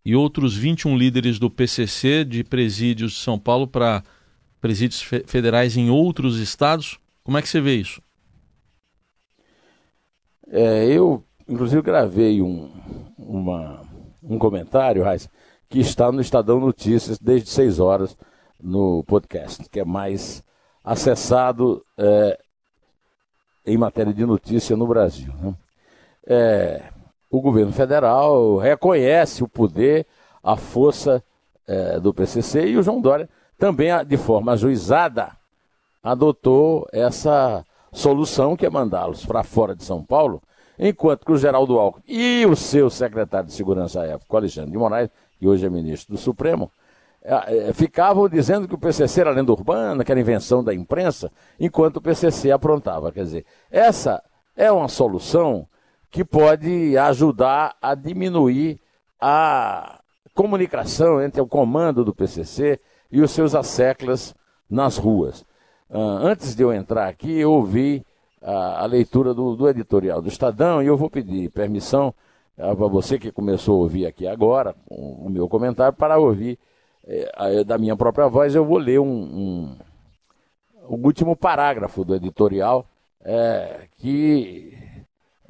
e 0.05 0.15
outros 0.15 0.55
21 0.55 0.95
líderes 0.95 1.39
do 1.39 1.49
PCC 1.49 2.23
de 2.23 2.43
presídios 2.43 3.13
de 3.13 3.19
São 3.19 3.39
Paulo 3.39 3.67
para 3.67 4.03
presídios 4.61 5.01
fe 5.01 5.23
federais 5.25 5.75
em 5.75 5.89
outros 5.89 6.39
estados. 6.39 6.99
Como 7.23 7.37
é 7.37 7.41
que 7.41 7.49
você 7.49 7.59
vê 7.59 7.75
isso? 7.75 7.99
É, 10.47 10.85
eu, 10.85 11.23
inclusive, 11.47 11.81
gravei 11.81 12.39
um, 12.39 12.71
uma, 13.17 13.81
um 14.21 14.37
comentário, 14.37 15.03
Raiz, 15.03 15.27
que 15.67 15.79
está 15.79 16.11
no 16.11 16.21
Estadão 16.21 16.59
Notícias 16.59 17.17
desde 17.17 17.49
6 17.49 17.79
horas 17.79 18.15
no 18.61 19.03
podcast, 19.05 19.67
que 19.69 19.79
é 19.79 19.85
mais 19.85 20.43
acessado 20.83 21.83
é, 21.97 22.39
em 23.65 23.77
matéria 23.77 24.13
de 24.13 24.23
notícia 24.23 24.77
no 24.77 24.85
Brasil. 24.85 25.33
Né? 25.41 25.55
É, 26.27 26.93
o 27.37 27.41
governo 27.41 27.71
federal 27.71 28.57
reconhece 28.57 29.43
o 29.43 29.47
poder, 29.47 30.05
a 30.43 30.55
força 30.55 31.23
é, 31.67 31.99
do 31.99 32.13
PCC 32.13 32.67
e 32.67 32.77
o 32.77 32.83
João 32.83 33.01
Dória 33.01 33.29
também, 33.57 33.89
de 34.05 34.17
forma 34.17 34.53
ajuizada, 34.53 35.31
adotou 36.03 36.87
essa 36.91 37.65
solução 37.91 38.55
que 38.55 38.65
é 38.65 38.69
mandá-los 38.69 39.25
para 39.25 39.43
fora 39.43 39.75
de 39.75 39.83
São 39.83 40.03
Paulo, 40.03 40.41
enquanto 40.77 41.25
que 41.25 41.31
o 41.31 41.37
Geraldo 41.37 41.79
Alckmin 41.79 42.03
e 42.07 42.45
o 42.45 42.55
seu 42.55 42.89
secretário 42.89 43.47
de 43.47 43.53
Segurança 43.53 44.01
à 44.01 44.05
época, 44.05 44.37
Alexandre 44.37 44.71
de 44.71 44.77
Moraes, 44.77 45.09
que 45.39 45.47
hoje 45.47 45.65
é 45.65 45.69
ministro 45.69 46.13
do 46.13 46.19
Supremo, 46.19 46.69
é, 47.23 47.69
é, 47.69 47.73
ficavam 47.73 48.29
dizendo 48.29 48.67
que 48.67 48.75
o 48.75 48.77
PCC 48.77 49.21
era 49.21 49.31
lenda 49.31 49.51
urbana, 49.51 50.03
que 50.03 50.11
era 50.11 50.19
invenção 50.19 50.63
da 50.63 50.73
imprensa, 50.73 51.31
enquanto 51.59 51.97
o 51.97 52.01
PCC 52.01 52.51
aprontava. 52.51 53.11
Quer 53.11 53.23
dizer, 53.23 53.45
essa 53.71 54.21
é 54.55 54.71
uma 54.71 54.87
solução 54.87 55.67
que 56.15 56.23
pode 56.23 56.97
ajudar 56.97 57.75
a 57.81 57.93
diminuir 57.93 58.79
a 59.19 59.99
comunicação 60.33 61.21
entre 61.21 61.41
o 61.41 61.45
comando 61.45 62.05
do 62.05 62.15
PCC 62.15 62.79
e 63.11 63.19
os 63.19 63.31
seus 63.31 63.53
asseclas 63.53 64.33
nas 64.69 64.95
ruas. 64.95 65.41
Uh, 65.89 65.99
antes 65.99 66.55
de 66.55 66.63
eu 66.63 66.71
entrar 66.71 67.09
aqui, 67.09 67.37
eu 67.37 67.51
ouvi 67.51 68.05
a, 68.41 68.83
a 68.83 68.85
leitura 68.85 69.33
do, 69.33 69.57
do, 69.57 69.67
editorial 69.67 70.21
do 70.21 70.29
Estadão 70.29 70.81
e 70.81 70.87
eu 70.87 70.95
vou 70.95 71.09
pedir 71.09 71.49
permissão 71.49 72.13
uh, 72.57 72.73
para 72.73 72.87
você 72.87 73.19
que 73.19 73.29
começou 73.29 73.75
a 73.75 73.83
ouvir 73.83 74.05
aqui 74.05 74.25
agora 74.25 74.73
o 74.87 75.29
meu 75.29 75.49
comentário 75.49 75.97
para 75.97 76.17
ouvir 76.17 76.57
é, 77.05 77.61
da 77.65 77.77
minha 77.77 77.97
própria 77.97 78.29
voz, 78.29 78.55
eu 78.55 78.63
vou 78.63 78.77
ler 78.77 79.01
um, 79.01 79.05
um 79.05 79.75
o 80.87 80.95
último 80.95 81.35
parágrafo 81.35 82.05
do 82.05 82.15
editorial 82.15 82.85
é, 83.21 83.89
que 83.97 84.94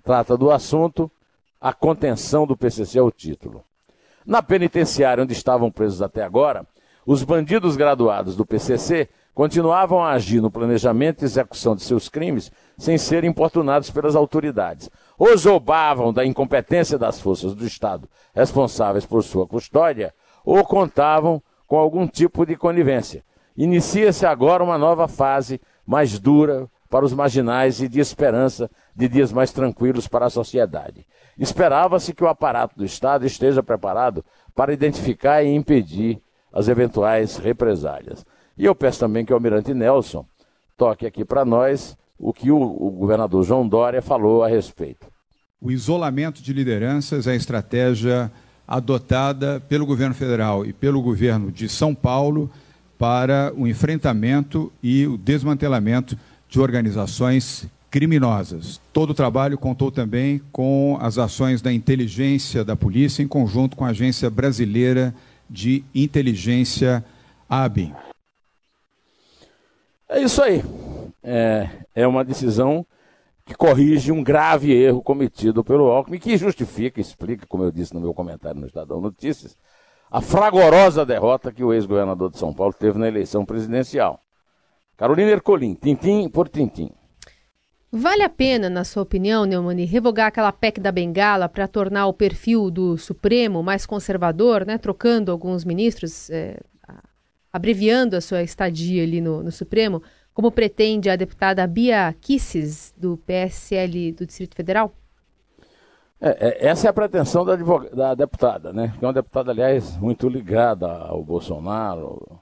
trata 0.06 0.38
do 0.38 0.52
assunto 0.52 1.12
A 1.60 1.74
contenção 1.74 2.46
do 2.46 2.56
PCC 2.56 3.00
é 3.00 3.02
o 3.02 3.10
título. 3.10 3.64
Na 4.24 4.44
penitenciária 4.44 5.24
onde 5.24 5.34
estavam 5.34 5.72
presos 5.72 6.02
até 6.02 6.24
agora, 6.24 6.66
os 7.06 7.24
bandidos 7.24 7.76
graduados 7.76 8.36
do 8.36 8.46
PCC 8.46 9.10
continuavam 9.34 10.04
a 10.04 10.12
agir 10.12 10.42
no 10.42 10.52
planejamento 10.52 11.22
e 11.22 11.26
execução 11.26 11.76
de 11.76 11.84
seus 11.84 12.08
crimes 12.08 12.52
sem 12.78 12.98
serem 12.98 13.30
importunados 13.30 13.90
pelas 13.90 14.16
autoridades. 14.16 14.90
Ou 15.18 15.36
zombavam 15.36 16.14
da 16.14 16.26
incompetência 16.26 16.98
das 16.98 17.20
forças 17.20 17.56
do 17.56 17.66
Estado 17.66 18.08
responsáveis 18.34 19.06
por 19.06 19.24
sua 19.24 19.48
custódia, 19.48 20.14
ou 20.44 20.64
contavam 20.64 21.42
com 21.66 21.78
algum 21.78 22.08
tipo 22.08 22.46
de 22.46 22.56
conivência. 22.56 23.24
Inicia-se 23.58 24.26
agora 24.26 24.64
uma 24.64 24.78
nova 24.78 25.08
fase 25.08 25.60
mais 25.86 26.20
dura 26.20 26.70
para 26.90 27.06
os 27.06 27.14
marginais 27.14 27.82
e 27.82 27.88
de 27.88 28.00
esperança 28.00 28.70
de 28.96 29.08
dias 29.08 29.32
mais 29.32 29.52
tranquilos 29.52 30.08
para 30.08 30.26
a 30.26 30.30
sociedade. 30.30 31.06
Esperava-se 31.38 32.14
que 32.14 32.24
o 32.24 32.28
aparato 32.28 32.78
do 32.78 32.86
Estado 32.86 33.26
esteja 33.26 33.62
preparado 33.62 34.24
para 34.54 34.74
identificar 34.74 35.44
e 35.44 35.54
impedir 35.54 36.22
as 36.54 36.68
eventuais 36.68 37.38
represálias. 37.38 38.26
E 38.58 38.64
eu 38.64 38.74
peço 38.74 39.00
também 39.00 39.26
que 39.26 39.34
o 39.34 39.36
Almirante 39.36 39.74
Nelson 39.74 40.26
toque 40.78 41.06
aqui 41.06 41.26
para 41.26 41.44
nós 41.44 41.98
o 42.18 42.32
que 42.32 42.50
o, 42.50 42.58
o 42.58 42.92
governador 42.92 43.44
João 43.44 43.68
Dória 43.68 44.02
falou 44.02 44.44
a 44.44 44.48
respeito. 44.48 45.08
O 45.60 45.72
isolamento 45.72 46.42
de 46.42 46.54
lideranças 46.54 47.28
é 47.28 47.32
a 47.32 47.36
estratégia 47.36 48.32
adotada 48.68 49.60
pelo 49.68 49.86
governo 49.86 50.16
federal 50.16 50.66
e 50.66 50.72
pelo 50.72 51.02
governo 51.02 51.52
de 51.52 51.68
São 51.68 51.94
Paulo 51.94 52.50
para 52.98 53.54
o 53.56 53.68
enfrentamento 53.68 54.72
e 54.82 55.06
o 55.06 55.18
desmantelamento 55.18 56.18
de 56.50 56.60
organizações 56.60 57.68
criminosas. 57.90 58.82
Todo 58.92 59.12
o 59.12 59.14
trabalho 59.14 59.58
contou 59.58 59.92
também 59.92 60.42
com 60.52 60.98
as 61.00 61.18
ações 61.18 61.62
da 61.62 61.72
inteligência 61.72 62.64
da 62.64 62.76
polícia 62.76 63.24
em 63.24 63.28
conjunto 63.28 63.78
com 63.78 63.86
a 63.86 63.90
Agência 63.90 64.30
Brasileira 64.30 65.16
de 65.50 65.84
Inteligência 65.94 67.06
ABIN. 67.50 67.94
É 70.10 70.22
isso 70.22 70.42
aí. 70.42 70.62
É, 71.24 71.70
é 71.96 72.08
uma 72.08 72.24
decisão 72.24 72.86
que 73.46 73.54
corrige 73.54 74.12
um 74.12 74.24
grave 74.24 74.74
erro 74.74 75.02
cometido 75.02 75.64
pelo 75.64 75.86
Alckmin, 75.86 76.20
que 76.20 76.36
justifica, 76.36 77.00
explica, 77.00 77.46
como 77.48 77.64
eu 77.64 77.72
disse 77.72 77.94
no 77.94 78.02
meu 78.02 78.14
comentário 78.14 78.60
no 78.60 78.68
Estadão 78.68 79.00
Notícias, 79.00 79.56
a 80.10 80.20
fragorosa 80.20 81.06
derrota 81.06 81.52
que 81.52 81.64
o 81.64 81.74
ex-governador 81.74 82.32
de 82.32 82.40
São 82.40 82.54
Paulo 82.54 82.74
teve 82.74 82.98
na 82.98 83.08
eleição 83.08 83.46
presidencial. 83.46 84.25
Carolina 84.98 85.32
Ercolim, 85.32 85.76
tintim 85.76 86.30
por 86.30 86.50
tintim. 86.50 86.92
Vale 87.92 88.24
a 88.24 88.30
pena, 88.30 88.70
na 88.70 88.84
sua 88.84 89.04
opinião, 89.04 89.46
Neumani, 89.46 89.86
revogar 89.86 90.28
aquela 90.28 90.52
PEC 90.52 90.80
da 90.80 90.92
Bengala 90.92 91.48
para 91.48 91.68
tornar 91.68 92.08
o 92.08 92.14
perfil 92.14 92.70
do 92.70 92.98
Supremo 92.98 93.64
mais 93.64 93.86
conservador, 93.86 94.66
né, 94.66 94.78
trocando 94.78 95.32
alguns 95.32 95.64
ministros, 95.64 96.30
é, 96.30 96.60
abreviando 97.54 98.18
a 98.18 98.22
sua 98.22 98.44
estadia 98.44 99.04
ali 99.04 99.22
no, 99.22 99.42
no 99.42 99.52
Supremo? 99.52 100.02
como 100.36 100.52
pretende 100.52 101.10
a 101.10 101.16
deputada 101.16 101.66
Bia 101.66 102.14
Kisses, 102.20 102.94
do 102.98 103.18
PSL 103.26 104.12
do 104.12 104.26
Distrito 104.26 104.54
Federal? 104.54 104.94
É, 106.20 106.30
é, 106.30 106.68
essa 106.68 106.88
é 106.88 106.90
a 106.90 106.94
pretensão 106.94 107.46
da, 107.46 107.56
da, 107.56 108.14
deputada, 108.14 108.74
né? 108.74 108.94
Que 109.00 109.06
é 109.06 109.08
uma 109.08 109.14
deputada, 109.14 109.52
aliás, 109.52 109.98
muito 109.98 110.28
ligada 110.28 110.92
ao 110.92 111.24
Bolsonaro 111.24 112.42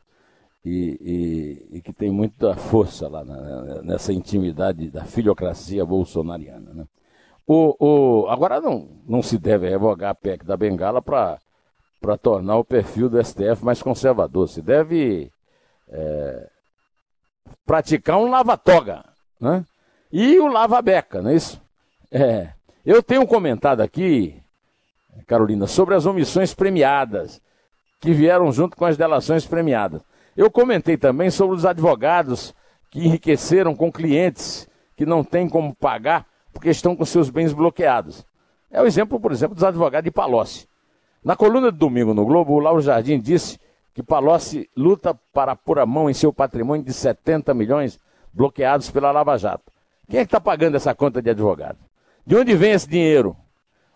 e, 0.66 0.98
e, 1.72 1.78
e 1.78 1.82
que 1.82 1.92
tem 1.92 2.10
muita 2.10 2.56
força 2.56 3.08
lá 3.08 3.24
na, 3.24 3.82
nessa 3.82 4.14
intimidade 4.14 4.90
da 4.90 5.04
filiocracia 5.04 5.86
bolsonariana. 5.86 6.74
Né? 6.74 6.86
O, 7.46 7.76
o, 7.80 8.28
agora 8.30 8.62
não, 8.62 8.88
não 9.06 9.22
se 9.22 9.38
deve 9.38 9.70
revogar 9.70 10.12
a 10.12 10.16
PEC 10.16 10.46
da 10.46 10.56
Bengala 10.56 11.02
para 11.02 12.18
tornar 12.22 12.58
o 12.58 12.64
perfil 12.64 13.10
do 13.10 13.24
STF 13.24 13.64
mais 13.64 13.82
conservador. 13.82 14.48
Se 14.48 14.62
deve 14.62 15.30
é, 15.90 16.50
praticar 17.66 18.18
um 18.18 18.30
lava-toga, 18.30 19.04
né? 19.40 19.66
E 20.12 20.40
o 20.40 20.48
lava-beca, 20.48 21.22
não 21.22 21.32
é 21.32 21.36
isso? 21.36 21.62
É. 22.12 22.50
Eu 22.86 23.02
tenho 23.02 23.26
comentado 23.26 23.82
aqui, 23.82 24.42
Carolina, 25.26 25.66
sobre 25.66 25.96
as 25.96 26.06
omissões 26.06 26.54
premiadas, 26.54 27.42
que 28.00 28.12
vieram 28.14 28.52
junto 28.52 28.78
com 28.78 28.86
as 28.86 28.96
delações 28.96 29.46
premiadas. 29.46 30.02
Eu 30.36 30.50
comentei 30.50 30.98
também 30.98 31.30
sobre 31.30 31.56
os 31.56 31.66
advogados 31.66 32.54
que 32.90 33.00
enriqueceram 33.00 33.76
com 33.76 33.92
clientes 33.92 34.68
que 34.96 35.06
não 35.06 35.24
têm 35.24 35.48
como 35.48 35.76
pagar 35.76 36.26
porque 36.52 36.70
estão 36.70 36.96
com 36.96 37.06
seus 37.06 37.30
bens 37.30 37.54
bloqueados. 37.54 38.26
É 38.72 38.82
o 38.82 38.86
exemplo, 38.86 39.20
por 39.20 39.32
exemplo, 39.32 39.56
dos 39.56 39.64
advogados 39.64 40.06
de 40.06 40.12
Palocci. 40.12 40.68
Na 41.24 41.36
coluna 41.36 41.72
de 41.72 41.78
domingo 41.78 42.14
no 42.14 42.26
Globo, 42.26 42.54
o 42.54 42.60
Lauro 42.60 42.82
Jardim 42.82 43.20
disse 43.20 43.60
que 43.94 44.04
Palocci 44.04 44.70
luta 44.76 45.14
para 45.32 45.56
pôr 45.56 45.80
a 45.80 45.86
mão 45.86 46.10
em 46.10 46.14
seu 46.14 46.34
patrimônio 46.34 46.84
de 46.84 46.94
70 46.94 47.54
milhões 47.54 48.00
bloqueados 48.34 48.90
pela 48.90 49.12
Lava 49.12 49.38
Jato. 49.38 49.72
Quem 50.10 50.20
é 50.20 50.24
que 50.24 50.28
está 50.28 50.42
pagando 50.42 50.76
essa 50.76 50.94
conta 50.94 51.22
de 51.22 51.30
advogado? 51.30 51.78
De 52.26 52.36
onde 52.36 52.56
vem 52.56 52.72
esse 52.72 52.88
dinheiro? 52.88 53.38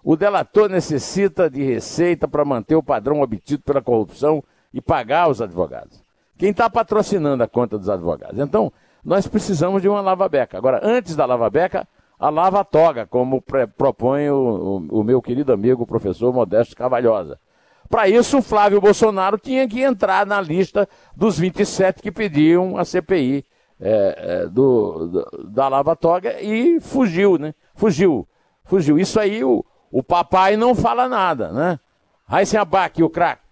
O 0.03 0.15
delator 0.15 0.69
necessita 0.69 1.49
de 1.49 1.63
receita 1.63 2.27
para 2.27 2.45
manter 2.45 2.75
o 2.75 2.83
padrão 2.83 3.21
obtido 3.21 3.63
pela 3.63 3.81
corrupção 3.81 4.43
e 4.73 4.79
pagar 4.79 5.29
os 5.29 5.41
advogados. 5.41 6.06
Quem 6.37 6.51
está 6.51 6.69
patrocinando 6.69 7.43
a 7.43 7.47
conta 7.47 7.77
dos 7.77 7.89
advogados? 7.89 8.39
Então, 8.39 8.71
nós 9.03 9.27
precisamos 9.27 9.81
de 9.81 9.89
uma 9.89 10.01
lava-beca. 10.01 10.57
Agora, 10.57 10.79
antes 10.83 11.15
da 11.15 11.25
lava-beca, 11.25 11.87
a 12.19 12.29
lava-toga, 12.29 13.05
como 13.05 13.43
propõe 13.77 14.29
o, 14.29 14.35
o, 14.91 14.99
o 14.99 15.03
meu 15.03 15.21
querido 15.21 15.53
amigo 15.53 15.83
o 15.83 15.87
professor 15.87 16.33
Modesto 16.33 16.75
Cavalhosa. 16.75 17.39
Para 17.89 18.09
isso, 18.09 18.39
o 18.39 18.41
Flávio 18.41 18.81
Bolsonaro 18.81 19.37
tinha 19.37 19.67
que 19.67 19.81
entrar 19.81 20.25
na 20.25 20.41
lista 20.41 20.87
dos 21.15 21.39
27 21.39 22.01
que 22.01 22.11
pediam 22.11 22.77
a 22.77 22.83
CPI 22.83 23.45
é, 23.79 24.15
é, 24.17 24.47
do, 24.47 25.07
do, 25.07 25.49
da 25.49 25.67
Lava 25.67 25.95
Toga 25.95 26.41
e 26.41 26.79
fugiu, 26.81 27.37
né? 27.37 27.53
Fugiu. 27.75 28.27
Fugiu. 28.65 28.99
Isso 28.99 29.19
aí 29.19 29.43
o, 29.43 29.63
o 29.91 30.03
papai 30.03 30.57
não 30.57 30.75
fala 30.75 31.07
nada, 31.07 31.51
né? 31.51 31.79
Abac, 32.59 33.01
o 33.01 33.09
craque. 33.09 33.46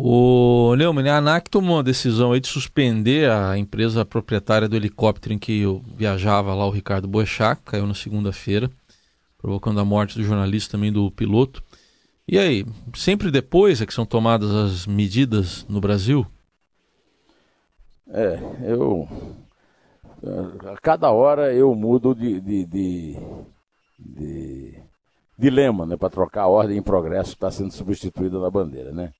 O 0.00 0.76
Neumann, 0.76 1.08
a 1.08 1.16
ANAC 1.16 1.50
tomou 1.50 1.74
uma 1.74 1.82
decisão 1.82 2.30
aí 2.30 2.38
de 2.38 2.46
suspender 2.46 3.28
a 3.28 3.58
empresa 3.58 4.04
proprietária 4.04 4.68
do 4.68 4.76
helicóptero 4.76 5.34
em 5.34 5.38
que 5.40 5.64
viajava 5.96 6.54
lá, 6.54 6.64
o 6.64 6.70
Ricardo 6.70 7.08
Boechat, 7.08 7.60
caiu 7.64 7.84
na 7.84 7.94
segunda-feira, 7.94 8.70
provocando 9.36 9.80
a 9.80 9.84
morte 9.84 10.16
do 10.16 10.22
jornalista 10.22 10.70
também 10.70 10.92
do 10.92 11.10
piloto. 11.10 11.60
E 12.28 12.38
aí, 12.38 12.64
sempre 12.94 13.28
depois 13.28 13.82
é 13.82 13.86
que 13.86 13.92
são 13.92 14.06
tomadas 14.06 14.54
as 14.54 14.86
medidas 14.86 15.66
no 15.68 15.80
Brasil? 15.80 16.24
É, 18.08 18.38
eu. 18.62 19.08
A 20.72 20.76
cada 20.80 21.10
hora 21.10 21.52
eu 21.52 21.74
mudo 21.74 22.14
de, 22.14 22.40
de, 22.40 22.64
de, 22.66 23.16
de 23.98 24.74
dilema, 25.36 25.84
né? 25.84 25.96
Para 25.96 26.08
trocar 26.08 26.42
a 26.42 26.48
ordem 26.48 26.78
em 26.78 26.82
progresso 26.82 27.32
está 27.32 27.50
sendo 27.50 27.72
substituída 27.72 28.38
na 28.38 28.48
bandeira, 28.48 28.92
né? 28.92 29.12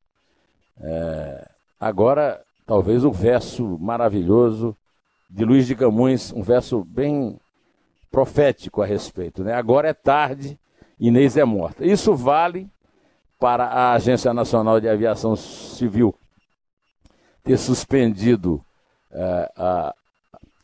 É, 0.80 1.48
agora, 1.78 2.40
talvez 2.66 3.04
o 3.04 3.10
verso 3.10 3.78
maravilhoso 3.78 4.76
de 5.28 5.44
Luiz 5.44 5.66
de 5.66 5.74
Camões, 5.74 6.32
um 6.32 6.42
verso 6.42 6.84
bem 6.84 7.38
profético 8.10 8.82
a 8.82 8.86
respeito, 8.86 9.44
né? 9.44 9.52
Agora 9.52 9.88
é 9.88 9.94
tarde, 9.94 10.58
Inês 10.98 11.36
é 11.36 11.44
morta. 11.44 11.84
Isso 11.84 12.14
vale 12.14 12.68
para 13.38 13.64
a 13.66 13.92
Agência 13.92 14.32
Nacional 14.34 14.80
de 14.80 14.88
Aviação 14.88 15.36
Civil 15.36 16.14
ter 17.44 17.56
suspendido 17.56 18.64
é, 19.10 19.52
a, 19.56 19.94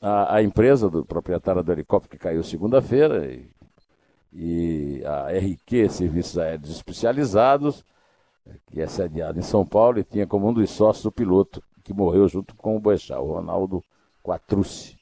a, 0.03 0.37
a, 0.37 0.43
empresa 0.43 0.91
do 0.91 1.05
proprietário 1.05 1.63
do 1.63 1.73
helicóptero 1.73 2.11
que 2.11 2.19
caiu 2.19 2.43
segunda-feira 2.43 3.27
e, 3.27 3.49
e, 4.33 5.03
a 5.05 5.29
RQ, 5.31 5.89
Serviços 5.89 6.37
Aéreos 6.37 6.71
Especializados, 6.71 7.85
que 8.71 8.81
é 8.81 8.87
sediado 8.87 9.39
em 9.39 9.43
São 9.43 9.65
Paulo 9.65 9.99
e 9.99 10.05
tinha 10.05 10.27
como 10.27 10.49
um 10.49 10.53
dos 10.53 10.71
sócios 10.71 11.05
o 11.05 11.13
piloto 11.13 11.63
que 11.83 11.93
morreu 11.93 12.27
junto 12.29 12.55
com 12.55 12.77
o 12.77 12.81
Boechat, 12.81 13.21
o 13.21 13.33
Ronaldo 13.33 13.83
Quatrucci. 14.23 14.97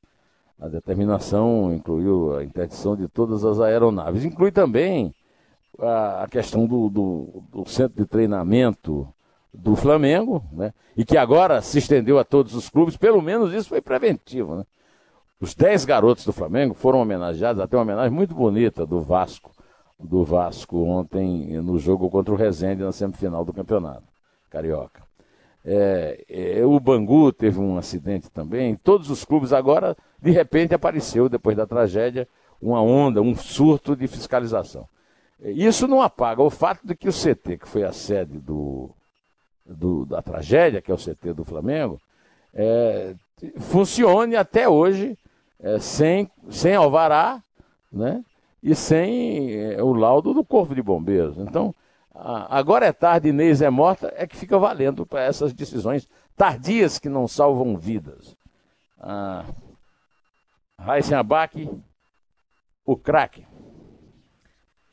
A 0.60 0.68
determinação 0.68 1.72
incluiu 1.74 2.36
a 2.36 2.44
interdição 2.44 2.96
de 2.96 3.08
todas 3.08 3.44
as 3.44 3.60
aeronaves. 3.60 4.24
Inclui 4.24 4.52
também 4.52 5.14
a, 5.78 6.26
questão 6.30 6.66
do, 6.66 6.88
do, 6.88 7.42
do, 7.50 7.68
centro 7.68 7.96
de 8.02 8.06
treinamento 8.06 9.08
do 9.52 9.74
Flamengo, 9.74 10.44
né? 10.52 10.72
e 10.96 11.04
que 11.04 11.16
agora 11.16 11.60
se 11.60 11.78
estendeu 11.78 12.18
a 12.18 12.24
todos 12.24 12.54
os 12.54 12.68
clubes, 12.68 12.96
pelo 12.96 13.20
menos 13.20 13.52
isso 13.52 13.68
foi 13.68 13.80
preventivo. 13.80 14.56
Né? 14.56 14.64
Os 15.40 15.54
dez 15.54 15.84
garotos 15.84 16.24
do 16.24 16.32
Flamengo 16.32 16.74
foram 16.74 17.00
homenageados, 17.00 17.60
até 17.60 17.76
uma 17.76 17.82
homenagem 17.82 18.12
muito 18.12 18.34
bonita 18.34 18.86
do 18.86 19.00
Vasco, 19.00 19.51
do 20.02 20.24
Vasco 20.24 20.84
ontem 20.84 21.60
no 21.62 21.78
jogo 21.78 22.10
contra 22.10 22.32
o 22.34 22.36
Resende 22.36 22.82
na 22.82 22.92
semifinal 22.92 23.44
do 23.44 23.52
campeonato 23.52 24.04
carioca. 24.50 25.02
É, 25.64 26.24
é, 26.28 26.66
o 26.66 26.78
Bangu 26.78 27.32
teve 27.32 27.58
um 27.58 27.78
acidente 27.78 28.28
também. 28.30 28.76
Todos 28.76 29.08
os 29.08 29.24
clubes 29.24 29.52
agora, 29.52 29.96
de 30.20 30.30
repente, 30.30 30.74
apareceu 30.74 31.28
depois 31.28 31.56
da 31.56 31.66
tragédia 31.66 32.28
uma 32.60 32.82
onda, 32.82 33.22
um 33.22 33.34
surto 33.34 33.96
de 33.96 34.06
fiscalização. 34.06 34.86
Isso 35.40 35.88
não 35.88 36.02
apaga 36.02 36.42
o 36.42 36.50
fato 36.50 36.86
de 36.86 36.94
que 36.94 37.08
o 37.08 37.12
CT, 37.12 37.58
que 37.58 37.68
foi 37.68 37.82
a 37.82 37.92
sede 37.92 38.38
do, 38.38 38.90
do 39.66 40.04
da 40.04 40.22
tragédia, 40.22 40.80
que 40.80 40.90
é 40.90 40.94
o 40.94 40.98
CT 40.98 41.32
do 41.32 41.44
Flamengo, 41.44 42.00
é, 42.54 43.14
funcione 43.56 44.36
até 44.36 44.68
hoje 44.68 45.18
é, 45.58 45.78
sem, 45.80 46.30
sem 46.50 46.74
alvará, 46.74 47.42
né? 47.90 48.22
E 48.62 48.74
sem 48.74 49.54
é, 49.54 49.82
o 49.82 49.92
laudo 49.92 50.32
do 50.32 50.44
Corpo 50.44 50.74
de 50.74 50.82
Bombeiros. 50.82 51.36
Então, 51.38 51.74
agora 52.14 52.86
é 52.86 52.92
tarde, 52.92 53.30
Inês 53.30 53.60
é 53.60 53.70
morta, 53.70 54.12
é 54.16 54.26
que 54.26 54.36
fica 54.36 54.58
valendo 54.58 55.04
para 55.04 55.22
essas 55.22 55.52
decisões 55.52 56.08
tardias 56.36 56.98
que 56.98 57.08
não 57.08 57.26
salvam 57.26 57.76
vidas. 57.76 58.36
Ah, 59.00 59.44
Raíssen 60.78 61.16
Abac, 61.16 61.68
o 62.84 62.96
craque. 62.96 63.46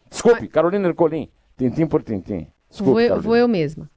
Desculpe, 0.10 0.48
Carolina 0.48 0.88
Ercolim, 0.88 1.30
tintim 1.58 1.86
por 1.86 2.02
tintim. 2.02 2.48
Desculpe, 2.70 3.10
vou, 3.10 3.22
vou 3.22 3.36
eu 3.36 3.48
mesma. 3.48 3.90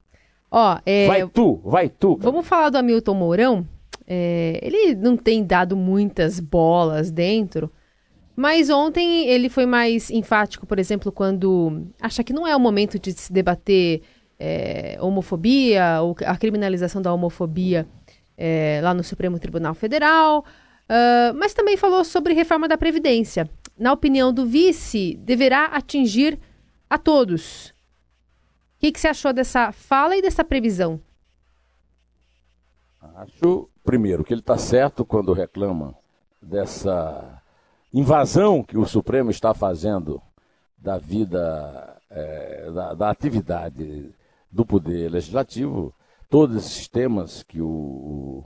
Ó, 0.51 0.79
é, 0.85 1.07
vai 1.07 1.27
tu, 1.27 1.55
vai 1.65 1.89
tu. 1.89 2.17
Cara. 2.17 2.31
Vamos 2.31 2.47
falar 2.47 2.69
do 2.69 2.77
Hamilton 2.77 3.15
Mourão? 3.15 3.67
É, 4.05 4.59
ele 4.61 4.93
não 4.93 5.17
tem 5.17 5.43
dado 5.43 5.75
muitas 5.75 6.39
bolas 6.39 7.09
dentro, 7.09 7.71
mas 8.35 8.69
ontem 8.69 9.27
ele 9.27 9.49
foi 9.49 9.65
mais 9.65 10.09
enfático, 10.09 10.65
por 10.65 10.79
exemplo, 10.79 11.11
quando 11.11 11.87
acha 12.01 12.23
que 12.23 12.33
não 12.33 12.47
é 12.47 12.55
o 12.55 12.59
momento 12.59 12.97
de 12.97 13.13
se 13.13 13.31
debater 13.31 14.01
é, 14.39 14.97
homofobia 14.99 16.01
ou 16.01 16.15
a 16.25 16.35
criminalização 16.35 17.01
da 17.01 17.13
homofobia 17.13 17.87
é, 18.37 18.79
lá 18.83 18.93
no 18.93 19.03
Supremo 19.03 19.39
Tribunal 19.39 19.73
Federal, 19.73 20.39
uh, 20.39 21.33
mas 21.35 21.53
também 21.53 21.77
falou 21.77 22.03
sobre 22.03 22.33
reforma 22.33 22.67
da 22.67 22.77
Previdência. 22.77 23.49
Na 23.77 23.93
opinião 23.93 24.33
do 24.33 24.45
vice, 24.45 25.15
deverá 25.21 25.65
atingir 25.65 26.39
a 26.89 26.97
todos. 26.97 27.69
O 28.77 28.79
que, 28.79 28.91
que 28.91 28.99
você 28.99 29.07
achou 29.07 29.31
dessa 29.31 29.71
fala 29.71 30.17
e 30.17 30.21
dessa 30.21 30.43
previsão? 30.43 30.99
Acho 33.15 33.69
primeiro, 33.83 34.23
que 34.23 34.33
ele 34.33 34.41
está 34.41 34.57
certo 34.57 35.05
quando 35.05 35.33
reclama 35.33 35.95
dessa 36.41 37.41
invasão 37.93 38.63
que 38.63 38.77
o 38.77 38.85
Supremo 38.85 39.29
está 39.29 39.53
fazendo 39.53 40.21
da 40.77 40.97
vida, 40.97 42.01
é, 42.09 42.71
da, 42.71 42.93
da, 42.93 43.09
atividade 43.09 44.13
do 44.51 44.65
Poder 44.65 45.11
Legislativo. 45.11 45.93
Todos 46.29 46.57
esses 46.57 46.87
temas 46.87 47.43
que 47.43 47.61
o, 47.61 48.43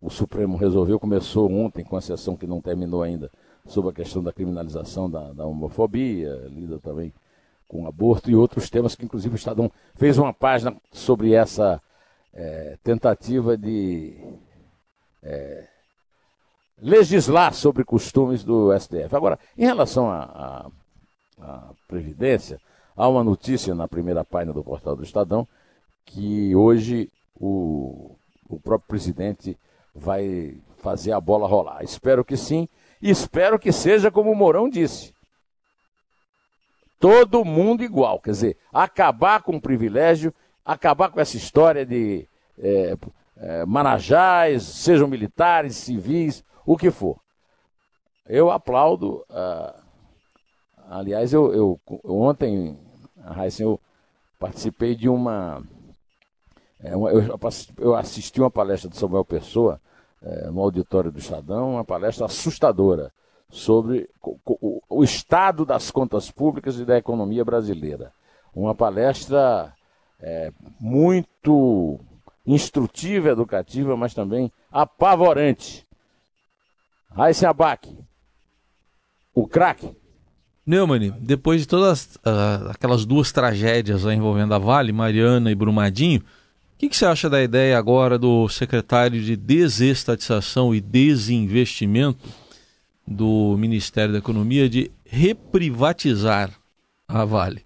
o, 0.00 0.10
Supremo 0.10 0.56
resolveu, 0.56 0.98
começou 0.98 1.50
ontem 1.50 1.84
com 1.84 1.96
a 1.96 2.00
sessão 2.00 2.36
que 2.36 2.46
não 2.46 2.60
terminou 2.60 3.02
ainda, 3.02 3.30
sobre 3.66 3.90
a 3.90 3.94
questão 3.94 4.22
da 4.22 4.32
criminalização 4.32 5.08
da, 5.08 5.32
da 5.32 5.46
homofobia, 5.46 6.48
lida 6.50 6.80
também 6.80 7.14
com 7.68 7.86
aborto 7.86 8.28
e 8.28 8.34
outros 8.34 8.68
temas 8.68 8.96
que, 8.96 9.04
inclusive, 9.04 9.34
o 9.34 9.36
Estadão 9.36 9.70
fez 9.94 10.18
uma 10.18 10.34
página 10.34 10.76
sobre 10.90 11.32
essa 11.32 11.80
é, 12.34 12.76
tentativa 12.82 13.56
de 13.56 14.16
é, 15.22 15.68
legislar 16.82 17.54
sobre 17.54 17.84
costumes 17.84 18.42
do 18.42 18.76
STF. 18.76 19.14
Agora, 19.14 19.38
em 19.56 19.64
relação 19.64 20.10
à 20.10 20.70
Previdência, 21.86 22.60
há 22.96 23.08
uma 23.08 23.22
notícia 23.22 23.74
na 23.74 23.86
primeira 23.86 24.24
página 24.24 24.52
do 24.52 24.64
portal 24.64 24.96
do 24.96 25.04
Estadão 25.04 25.46
que 26.04 26.54
hoje 26.54 27.08
o, 27.38 28.16
o 28.48 28.58
próprio 28.58 28.88
presidente 28.88 29.56
vai 29.94 30.56
fazer 30.78 31.12
a 31.12 31.20
bola 31.20 31.46
rolar. 31.46 31.82
Espero 31.84 32.24
que 32.24 32.36
sim, 32.36 32.68
e 33.00 33.10
espero 33.10 33.58
que 33.58 33.70
seja 33.72 34.10
como 34.10 34.32
o 34.32 34.36
Mourão 34.36 34.68
disse. 34.68 35.14
Todo 36.98 37.44
mundo 37.44 37.82
igual, 37.82 38.20
quer 38.20 38.30
dizer, 38.30 38.56
acabar 38.72 39.42
com 39.42 39.56
o 39.56 39.60
privilégio, 39.60 40.32
acabar 40.64 41.10
com 41.10 41.20
essa 41.20 41.36
história 41.36 41.84
de 41.84 42.26
é, 42.58 42.96
é, 43.36 43.66
marajás, 43.66 44.62
sejam 44.62 45.08
militares, 45.08 45.76
civis, 45.76 46.44
o 46.64 46.76
que 46.76 46.90
for. 46.90 47.18
Eu 48.26 48.50
aplaudo. 48.50 49.24
Uh, 49.28 49.82
aliás, 50.88 51.32
eu, 51.32 51.52
eu, 51.52 51.80
ontem, 52.04 52.78
Raíssa, 53.20 53.62
eu 53.62 53.80
participei 54.38 54.94
de 54.94 55.08
uma. 55.08 55.62
É, 56.82 56.96
uma 56.96 57.10
eu, 57.78 57.94
assisti 57.94 58.40
uma 58.40 58.50
palestra 58.50 58.90
de 58.90 58.96
Samuel 58.96 59.24
Pessoa 59.24 59.80
é, 60.20 60.50
no 60.50 60.60
auditório 60.60 61.12
do 61.12 61.18
Estadão, 61.18 61.74
uma 61.74 61.84
palestra 61.84 62.26
assustadora 62.26 63.12
sobre 63.48 64.08
o, 64.20 64.36
o, 64.46 64.82
o 64.88 65.04
estado 65.04 65.64
das 65.64 65.90
contas 65.90 66.30
públicas 66.30 66.78
e 66.78 66.84
da 66.84 66.96
economia 66.96 67.44
brasileira. 67.44 68.12
Uma 68.54 68.74
palestra 68.74 69.72
é, 70.20 70.52
muito 70.80 72.00
instrutiva, 72.46 73.28
educativa, 73.28 73.96
mas 73.96 74.14
também 74.14 74.50
apavorante. 74.70 75.86
Raíssa 77.14 77.50
Abac, 77.50 77.94
o 79.34 79.46
craque. 79.46 79.94
Neumann, 80.64 81.12
depois 81.20 81.60
de 81.60 81.68
todas 81.68 82.16
uh, 82.16 82.70
aquelas 82.70 83.04
duas 83.04 83.32
tragédias 83.32 84.04
envolvendo 84.04 84.54
a 84.54 84.58
Vale, 84.58 84.92
Mariana 84.92 85.50
e 85.50 85.54
Brumadinho, 85.54 86.20
o 86.20 86.78
que, 86.78 86.88
que, 86.88 86.96
você 86.96 87.04
acha 87.04 87.28
da 87.28 87.42
ideia 87.42 87.78
agora 87.78 88.18
do 88.18 88.48
secretário 88.48 89.20
de 89.20 89.36
Desestatização 89.36 90.74
e 90.74 90.80
Desinvestimento 90.80 92.28
do 93.06 93.56
Ministério 93.58 94.12
da 94.12 94.18
Economia 94.18 94.68
de 94.68 94.90
reprivatizar 95.04 96.50
a 97.06 97.24
Vale? 97.24 97.64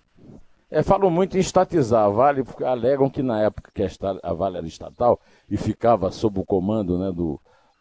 É, 0.71 0.83
falam 0.83 1.09
muito 1.09 1.37
em 1.37 1.41
estatizar 1.41 2.05
a 2.05 2.09
Vale, 2.09 2.43
porque 2.43 2.65
alegam 2.65 3.09
que 3.09 3.23
na 3.23 3.41
época 3.43 3.71
que 3.73 3.83
a 4.23 4.33
Vale 4.33 4.59
era 4.59 4.67
estatal 4.67 5.21
e 5.49 5.57
ficava 5.57 6.11
sob 6.11 6.41
o 6.41 6.45
comando 6.45 6.99
né, 6.99 7.13
do, 7.13 7.41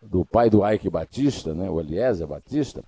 do 0.10 0.26
pai 0.26 0.50
do 0.50 0.68
Ike 0.68 0.90
Batista, 0.90 1.54
né, 1.54 1.70
o 1.70 1.80
Eliezer 1.80 2.28
Batista, 2.28 2.84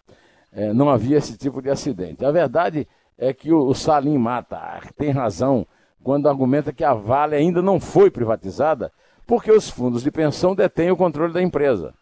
é, 0.52 0.74
não 0.74 0.90
havia 0.90 1.18
esse 1.18 1.38
tipo 1.38 1.62
de 1.62 1.70
acidente. 1.70 2.26
A 2.26 2.32
verdade 2.32 2.88
é 3.18 3.34
que 3.34 3.52
o, 3.52 3.68
o 3.68 3.76
Salim 3.76 4.18
Mata 4.18 4.82
tem 4.98 5.12
razão 5.12 5.66
quando 6.04 6.30
argumenta 6.30 6.72
que 6.72 6.84
a 6.84 6.94
Vale 6.94 7.36
ainda 7.36 7.62
não 7.62 7.80
foi 7.80 8.10
privatizada 8.10 8.92
porque 9.26 9.52
os 9.52 9.70
fundos 9.70 10.04
de 10.04 10.10
pensão 10.10 10.56
detêm 10.56 10.90
o 10.90 10.96
controle 10.96 11.34
da 11.34 11.42
empresa. 11.42 11.94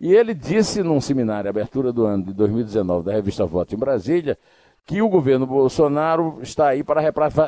E 0.00 0.14
ele 0.14 0.32
disse 0.32 0.82
num 0.82 1.00
seminário, 1.00 1.50
abertura 1.50 1.92
do 1.92 2.06
ano 2.06 2.24
de 2.24 2.32
2019, 2.32 3.04
da 3.04 3.12
revista 3.12 3.44
Voto 3.44 3.74
em 3.74 3.78
Brasília, 3.78 4.38
que 4.86 5.02
o 5.02 5.08
governo 5.08 5.46
Bolsonaro 5.46 6.38
está 6.40 6.68
aí 6.68 6.82
para 6.82 7.02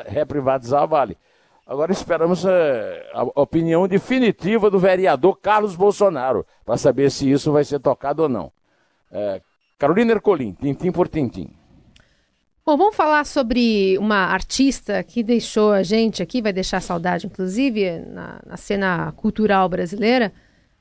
reprivatizar 0.05 0.83
a 0.83 0.85
Vale. 0.85 1.17
Agora 1.65 1.93
esperamos 1.93 2.43
é, 2.45 3.09
a 3.13 3.23
opinião 3.41 3.87
definitiva 3.87 4.69
do 4.69 4.77
vereador 4.77 5.39
Carlos 5.39 5.75
Bolsonaro 5.75 6.45
para 6.65 6.75
saber 6.75 7.09
se 7.09 7.31
isso 7.31 7.51
vai 7.53 7.63
ser 7.63 7.79
tocado 7.79 8.23
ou 8.23 8.29
não. 8.29 8.51
É, 9.09 9.41
Carolina 9.79 10.11
Ercolim, 10.11 10.51
tintim 10.53 10.91
por 10.91 11.07
tintim. 11.07 11.49
Bom, 12.65 12.77
vamos 12.77 12.95
falar 12.95 13.25
sobre 13.25 13.97
uma 13.97 14.27
artista 14.27 15.03
que 15.03 15.23
deixou 15.23 15.71
a 15.71 15.83
gente 15.83 16.21
aqui, 16.21 16.41
vai 16.41 16.53
deixar 16.53 16.81
saudade, 16.81 17.27
inclusive, 17.27 17.99
na, 17.99 18.39
na 18.45 18.57
cena 18.57 19.11
cultural 19.13 19.67
brasileira. 19.67 20.33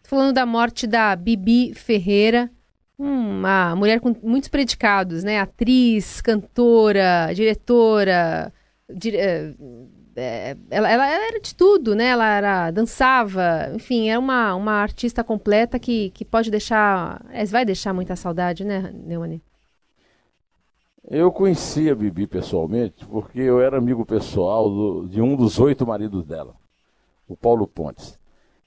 Estou 0.03 0.18
falando 0.18 0.35
da 0.35 0.47
morte 0.47 0.87
da 0.87 1.14
Bibi 1.14 1.75
Ferreira, 1.75 2.51
uma 2.99 3.75
mulher 3.75 4.01
com 4.01 4.14
muitos 4.23 4.49
predicados, 4.49 5.25
né? 5.25 5.40
Atriz, 5.40 6.21
cantora, 6.21 7.33
diretora, 7.35 8.53
dire... 8.88 9.57
É, 10.14 10.51
é, 10.51 10.57
ela, 10.70 10.90
ela, 10.90 11.07
era 11.07 11.40
de 11.40 11.55
tudo, 11.55 11.94
né? 11.94 12.07
Ela 12.07 12.29
era, 12.29 12.70
dançava, 12.70 13.70
enfim, 13.75 14.09
é 14.09 14.18
uma, 14.18 14.55
uma 14.55 14.72
artista 14.72 15.25
completa 15.25 15.79
que, 15.79 16.11
que 16.11 16.25
pode 16.25 16.51
deixar, 16.51 17.25
é, 17.31 17.44
vai 17.46 17.64
deixar 17.64 17.92
muita 17.92 18.14
saudade, 18.16 18.64
né, 18.64 18.92
Neone? 18.92 19.42
Eu 21.05 21.33
conhecia 21.33 21.92
a 21.92 21.94
Bibi 21.96 22.27
pessoalmente 22.27 23.05
porque 23.07 23.40
eu 23.40 23.61
era 23.61 23.79
amigo 23.79 24.07
pessoal 24.07 24.68
do, 24.68 25.09
de 25.09 25.20
um 25.20 25.35
dos 25.35 25.59
oito 25.59 25.87
maridos 25.87 26.25
dela, 26.25 26.55
o 27.27 27.37
Paulo 27.37 27.66
Pontes. 27.66 28.18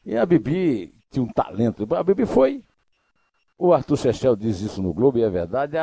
E 0.06 0.18
a 0.18 0.26
Bibi 0.26 0.94
tinha 1.10 1.24
um 1.24 1.28
talento. 1.28 1.88
A 1.96 2.04
Bibi 2.04 2.26
foi. 2.26 2.64
O 3.58 3.72
Arthur 3.72 3.98
Chechel 3.98 4.36
diz 4.36 4.60
isso 4.60 4.82
no 4.82 4.94
Globo 4.94 5.18
e 5.18 5.24
é 5.24 5.30
verdade. 5.30 5.78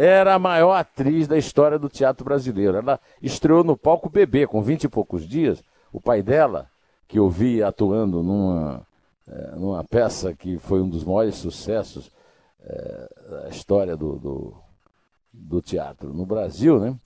Era 0.00 0.34
a 0.36 0.38
maior 0.38 0.74
atriz 0.74 1.26
da 1.26 1.36
história 1.36 1.76
do 1.76 1.88
teatro 1.88 2.24
brasileiro. 2.24 2.76
Ela 2.76 3.00
estreou 3.20 3.64
no 3.64 3.76
palco 3.76 4.08
bebê 4.08 4.46
com 4.46 4.62
vinte 4.62 4.84
e 4.84 4.88
poucos 4.88 5.26
dias. 5.26 5.60
O 5.92 6.00
pai 6.00 6.22
dela, 6.22 6.70
que 7.08 7.18
eu 7.18 7.28
vi 7.28 7.64
atuando 7.64 8.22
numa, 8.22 8.86
é, 9.26 9.56
numa 9.56 9.82
peça 9.82 10.32
que 10.32 10.56
foi 10.56 10.80
um 10.80 10.88
dos 10.88 11.02
maiores 11.02 11.34
sucessos 11.34 12.12
é, 12.62 13.08
da 13.28 13.48
história 13.48 13.96
do, 13.96 14.16
do, 14.20 14.54
do, 15.32 15.60
teatro 15.60 16.14
no 16.14 16.24
Brasil, 16.24 16.78
né? 16.78 16.96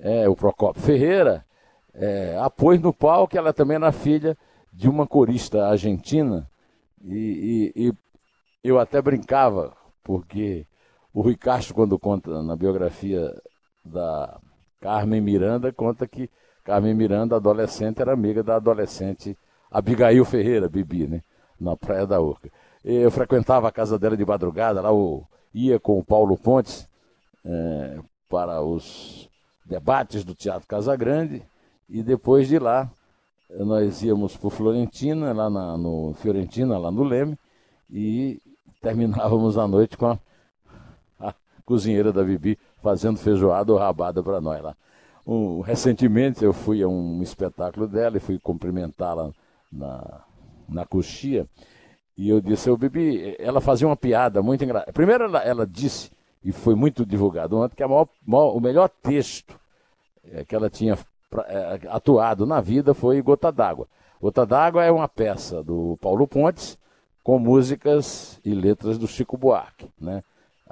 É, 0.00 0.28
o 0.28 0.34
Procopio 0.34 0.82
Ferreira, 0.82 1.46
é, 1.94 2.36
a 2.40 2.50
pôs 2.50 2.80
no 2.80 2.92
palco, 2.92 3.38
ela 3.38 3.52
também 3.52 3.76
era 3.76 3.92
filha 3.92 4.36
de 4.72 4.88
uma 4.88 5.06
corista 5.06 5.68
argentina, 5.68 6.50
e, 7.04 7.72
e, 7.76 7.88
e 7.88 7.94
eu 8.64 8.80
até 8.80 9.00
brincava, 9.00 9.76
porque 10.02 10.66
o 11.12 11.20
Rui 11.20 11.36
Castro, 11.36 11.74
quando 11.74 11.98
conta 11.98 12.42
na 12.42 12.56
biografia 12.56 13.34
da 13.84 14.38
Carmen 14.80 15.20
Miranda, 15.20 15.72
conta 15.72 16.06
que 16.06 16.30
Carmen 16.64 16.94
Miranda, 16.94 17.36
adolescente, 17.36 18.00
era 18.00 18.12
amiga 18.12 18.42
da 18.42 18.56
adolescente 18.56 19.36
Abigail 19.70 20.24
Ferreira, 20.24 20.68
Bibi, 20.68 21.06
né? 21.06 21.22
Na 21.60 21.76
Praia 21.76 22.06
da 22.06 22.20
Urca. 22.20 22.50
Eu 22.84 23.10
frequentava 23.10 23.68
a 23.68 23.72
casa 23.72 23.98
dela 23.98 24.16
de 24.16 24.24
madrugada, 24.24 24.80
lá 24.80 24.90
eu 24.90 25.24
ia 25.54 25.78
com 25.78 25.98
o 25.98 26.04
Paulo 26.04 26.36
Pontes 26.36 26.86
é, 27.44 27.98
para 28.28 28.60
os 28.60 29.28
debates 29.64 30.24
do 30.24 30.34
Teatro 30.34 30.66
Casa 30.66 30.96
Grande 30.96 31.42
e 31.88 32.02
depois 32.02 32.48
de 32.48 32.58
lá 32.58 32.90
nós 33.50 34.02
íamos 34.02 34.36
para 34.36 34.50
Florentina, 34.50 35.32
lá 35.32 35.50
na, 35.50 35.76
no 35.76 36.14
Fiorentina, 36.14 36.78
lá 36.78 36.90
no 36.90 37.04
Leme, 37.04 37.38
e 37.90 38.40
terminávamos 38.80 39.58
a 39.58 39.68
noite 39.68 39.96
com 39.96 40.06
a, 40.06 40.12
a 40.12 40.18
cozinheira 41.64 42.12
da 42.12 42.22
Bibi 42.22 42.58
fazendo 42.82 43.18
feijoada 43.18 43.72
ou 43.72 43.78
rabada 43.78 44.22
para 44.22 44.40
nós 44.40 44.62
lá. 44.62 44.76
Um, 45.26 45.60
recentemente 45.60 46.44
eu 46.44 46.52
fui 46.52 46.82
a 46.82 46.88
um 46.88 47.22
espetáculo 47.22 47.86
dela 47.86 48.16
e 48.16 48.20
fui 48.20 48.38
cumprimentá-la 48.38 49.30
na, 49.70 50.20
na 50.68 50.84
coxia. 50.84 51.46
E 52.16 52.28
eu 52.28 52.40
disse, 52.40 52.68
eu 52.68 52.76
Bibi, 52.76 53.36
ela 53.38 53.60
fazia 53.60 53.86
uma 53.86 53.96
piada 53.96 54.42
muito 54.42 54.64
engraçada. 54.64 54.92
Primeiro 54.92 55.24
ela, 55.24 55.40
ela, 55.40 55.66
disse, 55.66 56.10
e 56.44 56.52
foi 56.52 56.74
muito 56.74 57.06
divulgado 57.06 57.56
ontem, 57.56 57.76
que 57.76 57.86
maior, 57.86 58.08
maior, 58.26 58.56
o 58.56 58.60
melhor 58.60 58.88
texto 58.88 59.58
é, 60.24 60.44
que 60.44 60.54
ela 60.54 60.68
tinha 60.68 60.98
é, 61.46 61.80
atuado 61.88 62.44
na 62.44 62.60
vida 62.60 62.92
foi 62.92 63.22
Gota 63.22 63.50
d'Água. 63.50 63.86
Gota 64.20 64.44
d'Água 64.44 64.84
é 64.84 64.90
uma 64.90 65.08
peça 65.08 65.62
do 65.62 65.96
Paulo 66.00 66.26
Pontes 66.26 66.78
com 67.22 67.38
músicas 67.38 68.40
e 68.44 68.52
letras 68.52 68.98
do 68.98 69.06
Chico 69.06 69.36
Buarque, 69.36 69.88
né? 70.00 70.22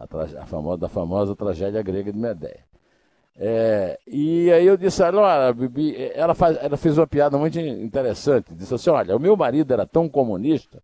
A, 0.00 0.42
a 0.42 0.46
famosa, 0.46 0.80
da 0.80 0.88
famosa 0.88 1.36
tragédia 1.36 1.82
grega 1.82 2.10
de 2.10 2.18
Medeia. 2.18 2.64
É, 3.36 3.98
e 4.06 4.50
aí 4.50 4.66
eu 4.66 4.76
disse, 4.76 5.02
olha, 5.02 5.52
Bibi, 5.52 5.94
ela, 6.14 6.34
faz, 6.34 6.56
ela 6.60 6.76
fez 6.76 6.96
uma 6.96 7.06
piada 7.06 7.36
muito 7.38 7.58
interessante. 7.58 8.54
Disse 8.54 8.74
assim: 8.74 8.90
olha, 8.90 9.14
o 9.14 9.20
meu 9.20 9.36
marido 9.36 9.72
era 9.72 9.86
tão 9.86 10.08
comunista 10.08 10.82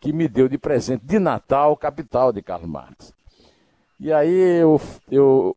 que 0.00 0.12
me 0.12 0.28
deu 0.28 0.48
de 0.48 0.58
presente 0.58 1.04
de 1.04 1.18
Natal 1.18 1.76
Capital 1.76 2.32
de 2.32 2.42
Karl 2.42 2.66
Marx. 2.66 3.12
E 3.98 4.12
aí 4.12 4.60
eu, 4.60 4.80
eu 5.10 5.56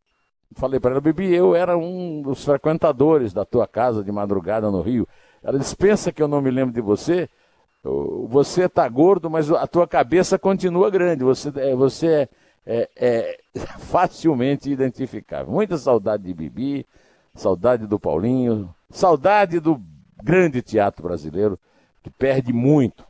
falei 0.54 0.80
para 0.80 0.92
ela, 0.92 1.02
Bibi, 1.02 1.34
eu 1.34 1.56
era 1.56 1.78
um 1.78 2.22
dos 2.22 2.44
frequentadores 2.44 3.34
da 3.34 3.46
tua 3.46 3.68
casa 3.68 4.04
de 4.04 4.12
madrugada 4.12 4.72
no 4.72 4.82
Rio. 4.82 5.08
Ela 5.44 5.60
disse: 5.60 5.76
pensa 5.76 6.12
que 6.12 6.22
eu 6.22 6.28
não 6.28 6.42
me 6.42 6.52
lembro 6.52 6.74
de 6.74 6.82
você? 6.82 7.30
Você 8.30 8.66
está 8.66 8.88
gordo, 8.88 9.30
mas 9.30 9.52
a 9.52 9.66
tua 9.66 9.88
cabeça 9.88 10.38
continua 10.38 10.90
grande. 10.90 11.24
Você, 11.24 11.52
é, 11.56 11.76
você 11.76 12.08
é 12.08 12.30
é, 12.66 12.90
é 12.96 13.40
facilmente 13.80 14.70
identificável. 14.70 15.52
Muita 15.52 15.78
saudade 15.78 16.24
de 16.24 16.34
Bibi, 16.34 16.86
saudade 17.36 17.88
do 17.88 18.00
Paulinho, 18.00 18.74
saudade 18.90 19.60
do 19.60 19.82
grande 20.24 20.62
teatro 20.62 21.04
brasileiro, 21.04 21.60
que 22.04 22.10
perde 22.10 22.54
muito 22.54 23.06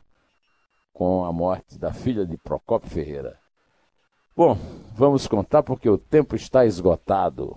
com 0.92 1.24
a 1.24 1.32
morte 1.32 1.78
da 1.78 1.92
filha 1.92 2.26
de 2.26 2.36
Procopio 2.36 2.90
Ferreira. 2.90 3.38
Bom, 4.36 4.56
vamos 4.94 5.26
contar 5.26 5.62
porque 5.62 5.88
o 5.88 5.98
tempo 5.98 6.34
está 6.34 6.64
esgotado. 6.64 7.56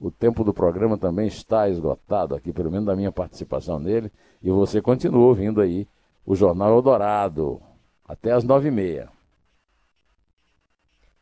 O 0.00 0.10
tempo 0.10 0.44
do 0.44 0.54
programa 0.54 0.96
também 0.96 1.26
está 1.26 1.68
esgotado 1.68 2.34
aqui, 2.34 2.52
pelo 2.52 2.70
menos 2.70 2.86
da 2.86 2.94
minha 2.94 3.10
participação 3.10 3.78
nele. 3.78 4.12
E 4.42 4.50
você 4.50 4.80
continua 4.80 5.26
ouvindo 5.26 5.60
aí 5.60 5.88
o 6.24 6.36
Jornal 6.36 6.76
Eldorado, 6.76 7.60
até 8.06 8.32
as 8.32 8.44
nove 8.44 8.68
e 8.68 8.70
meia. 8.70 9.10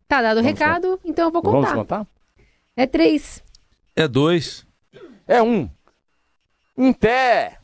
Tá 0.08 0.22
dado 0.22 0.38
o 0.38 0.42
recado, 0.42 1.00
então 1.04 1.26
eu 1.26 1.32
vou 1.32 1.42
contar. 1.42 1.58
Vamos 1.58 1.74
contar? 1.74 2.06
É 2.76 2.86
três. 2.86 3.42
É 3.94 4.06
dois. 4.06 4.66
É 5.26 5.42
um. 5.42 5.68
Um 6.76 6.92
pé. 6.92 7.58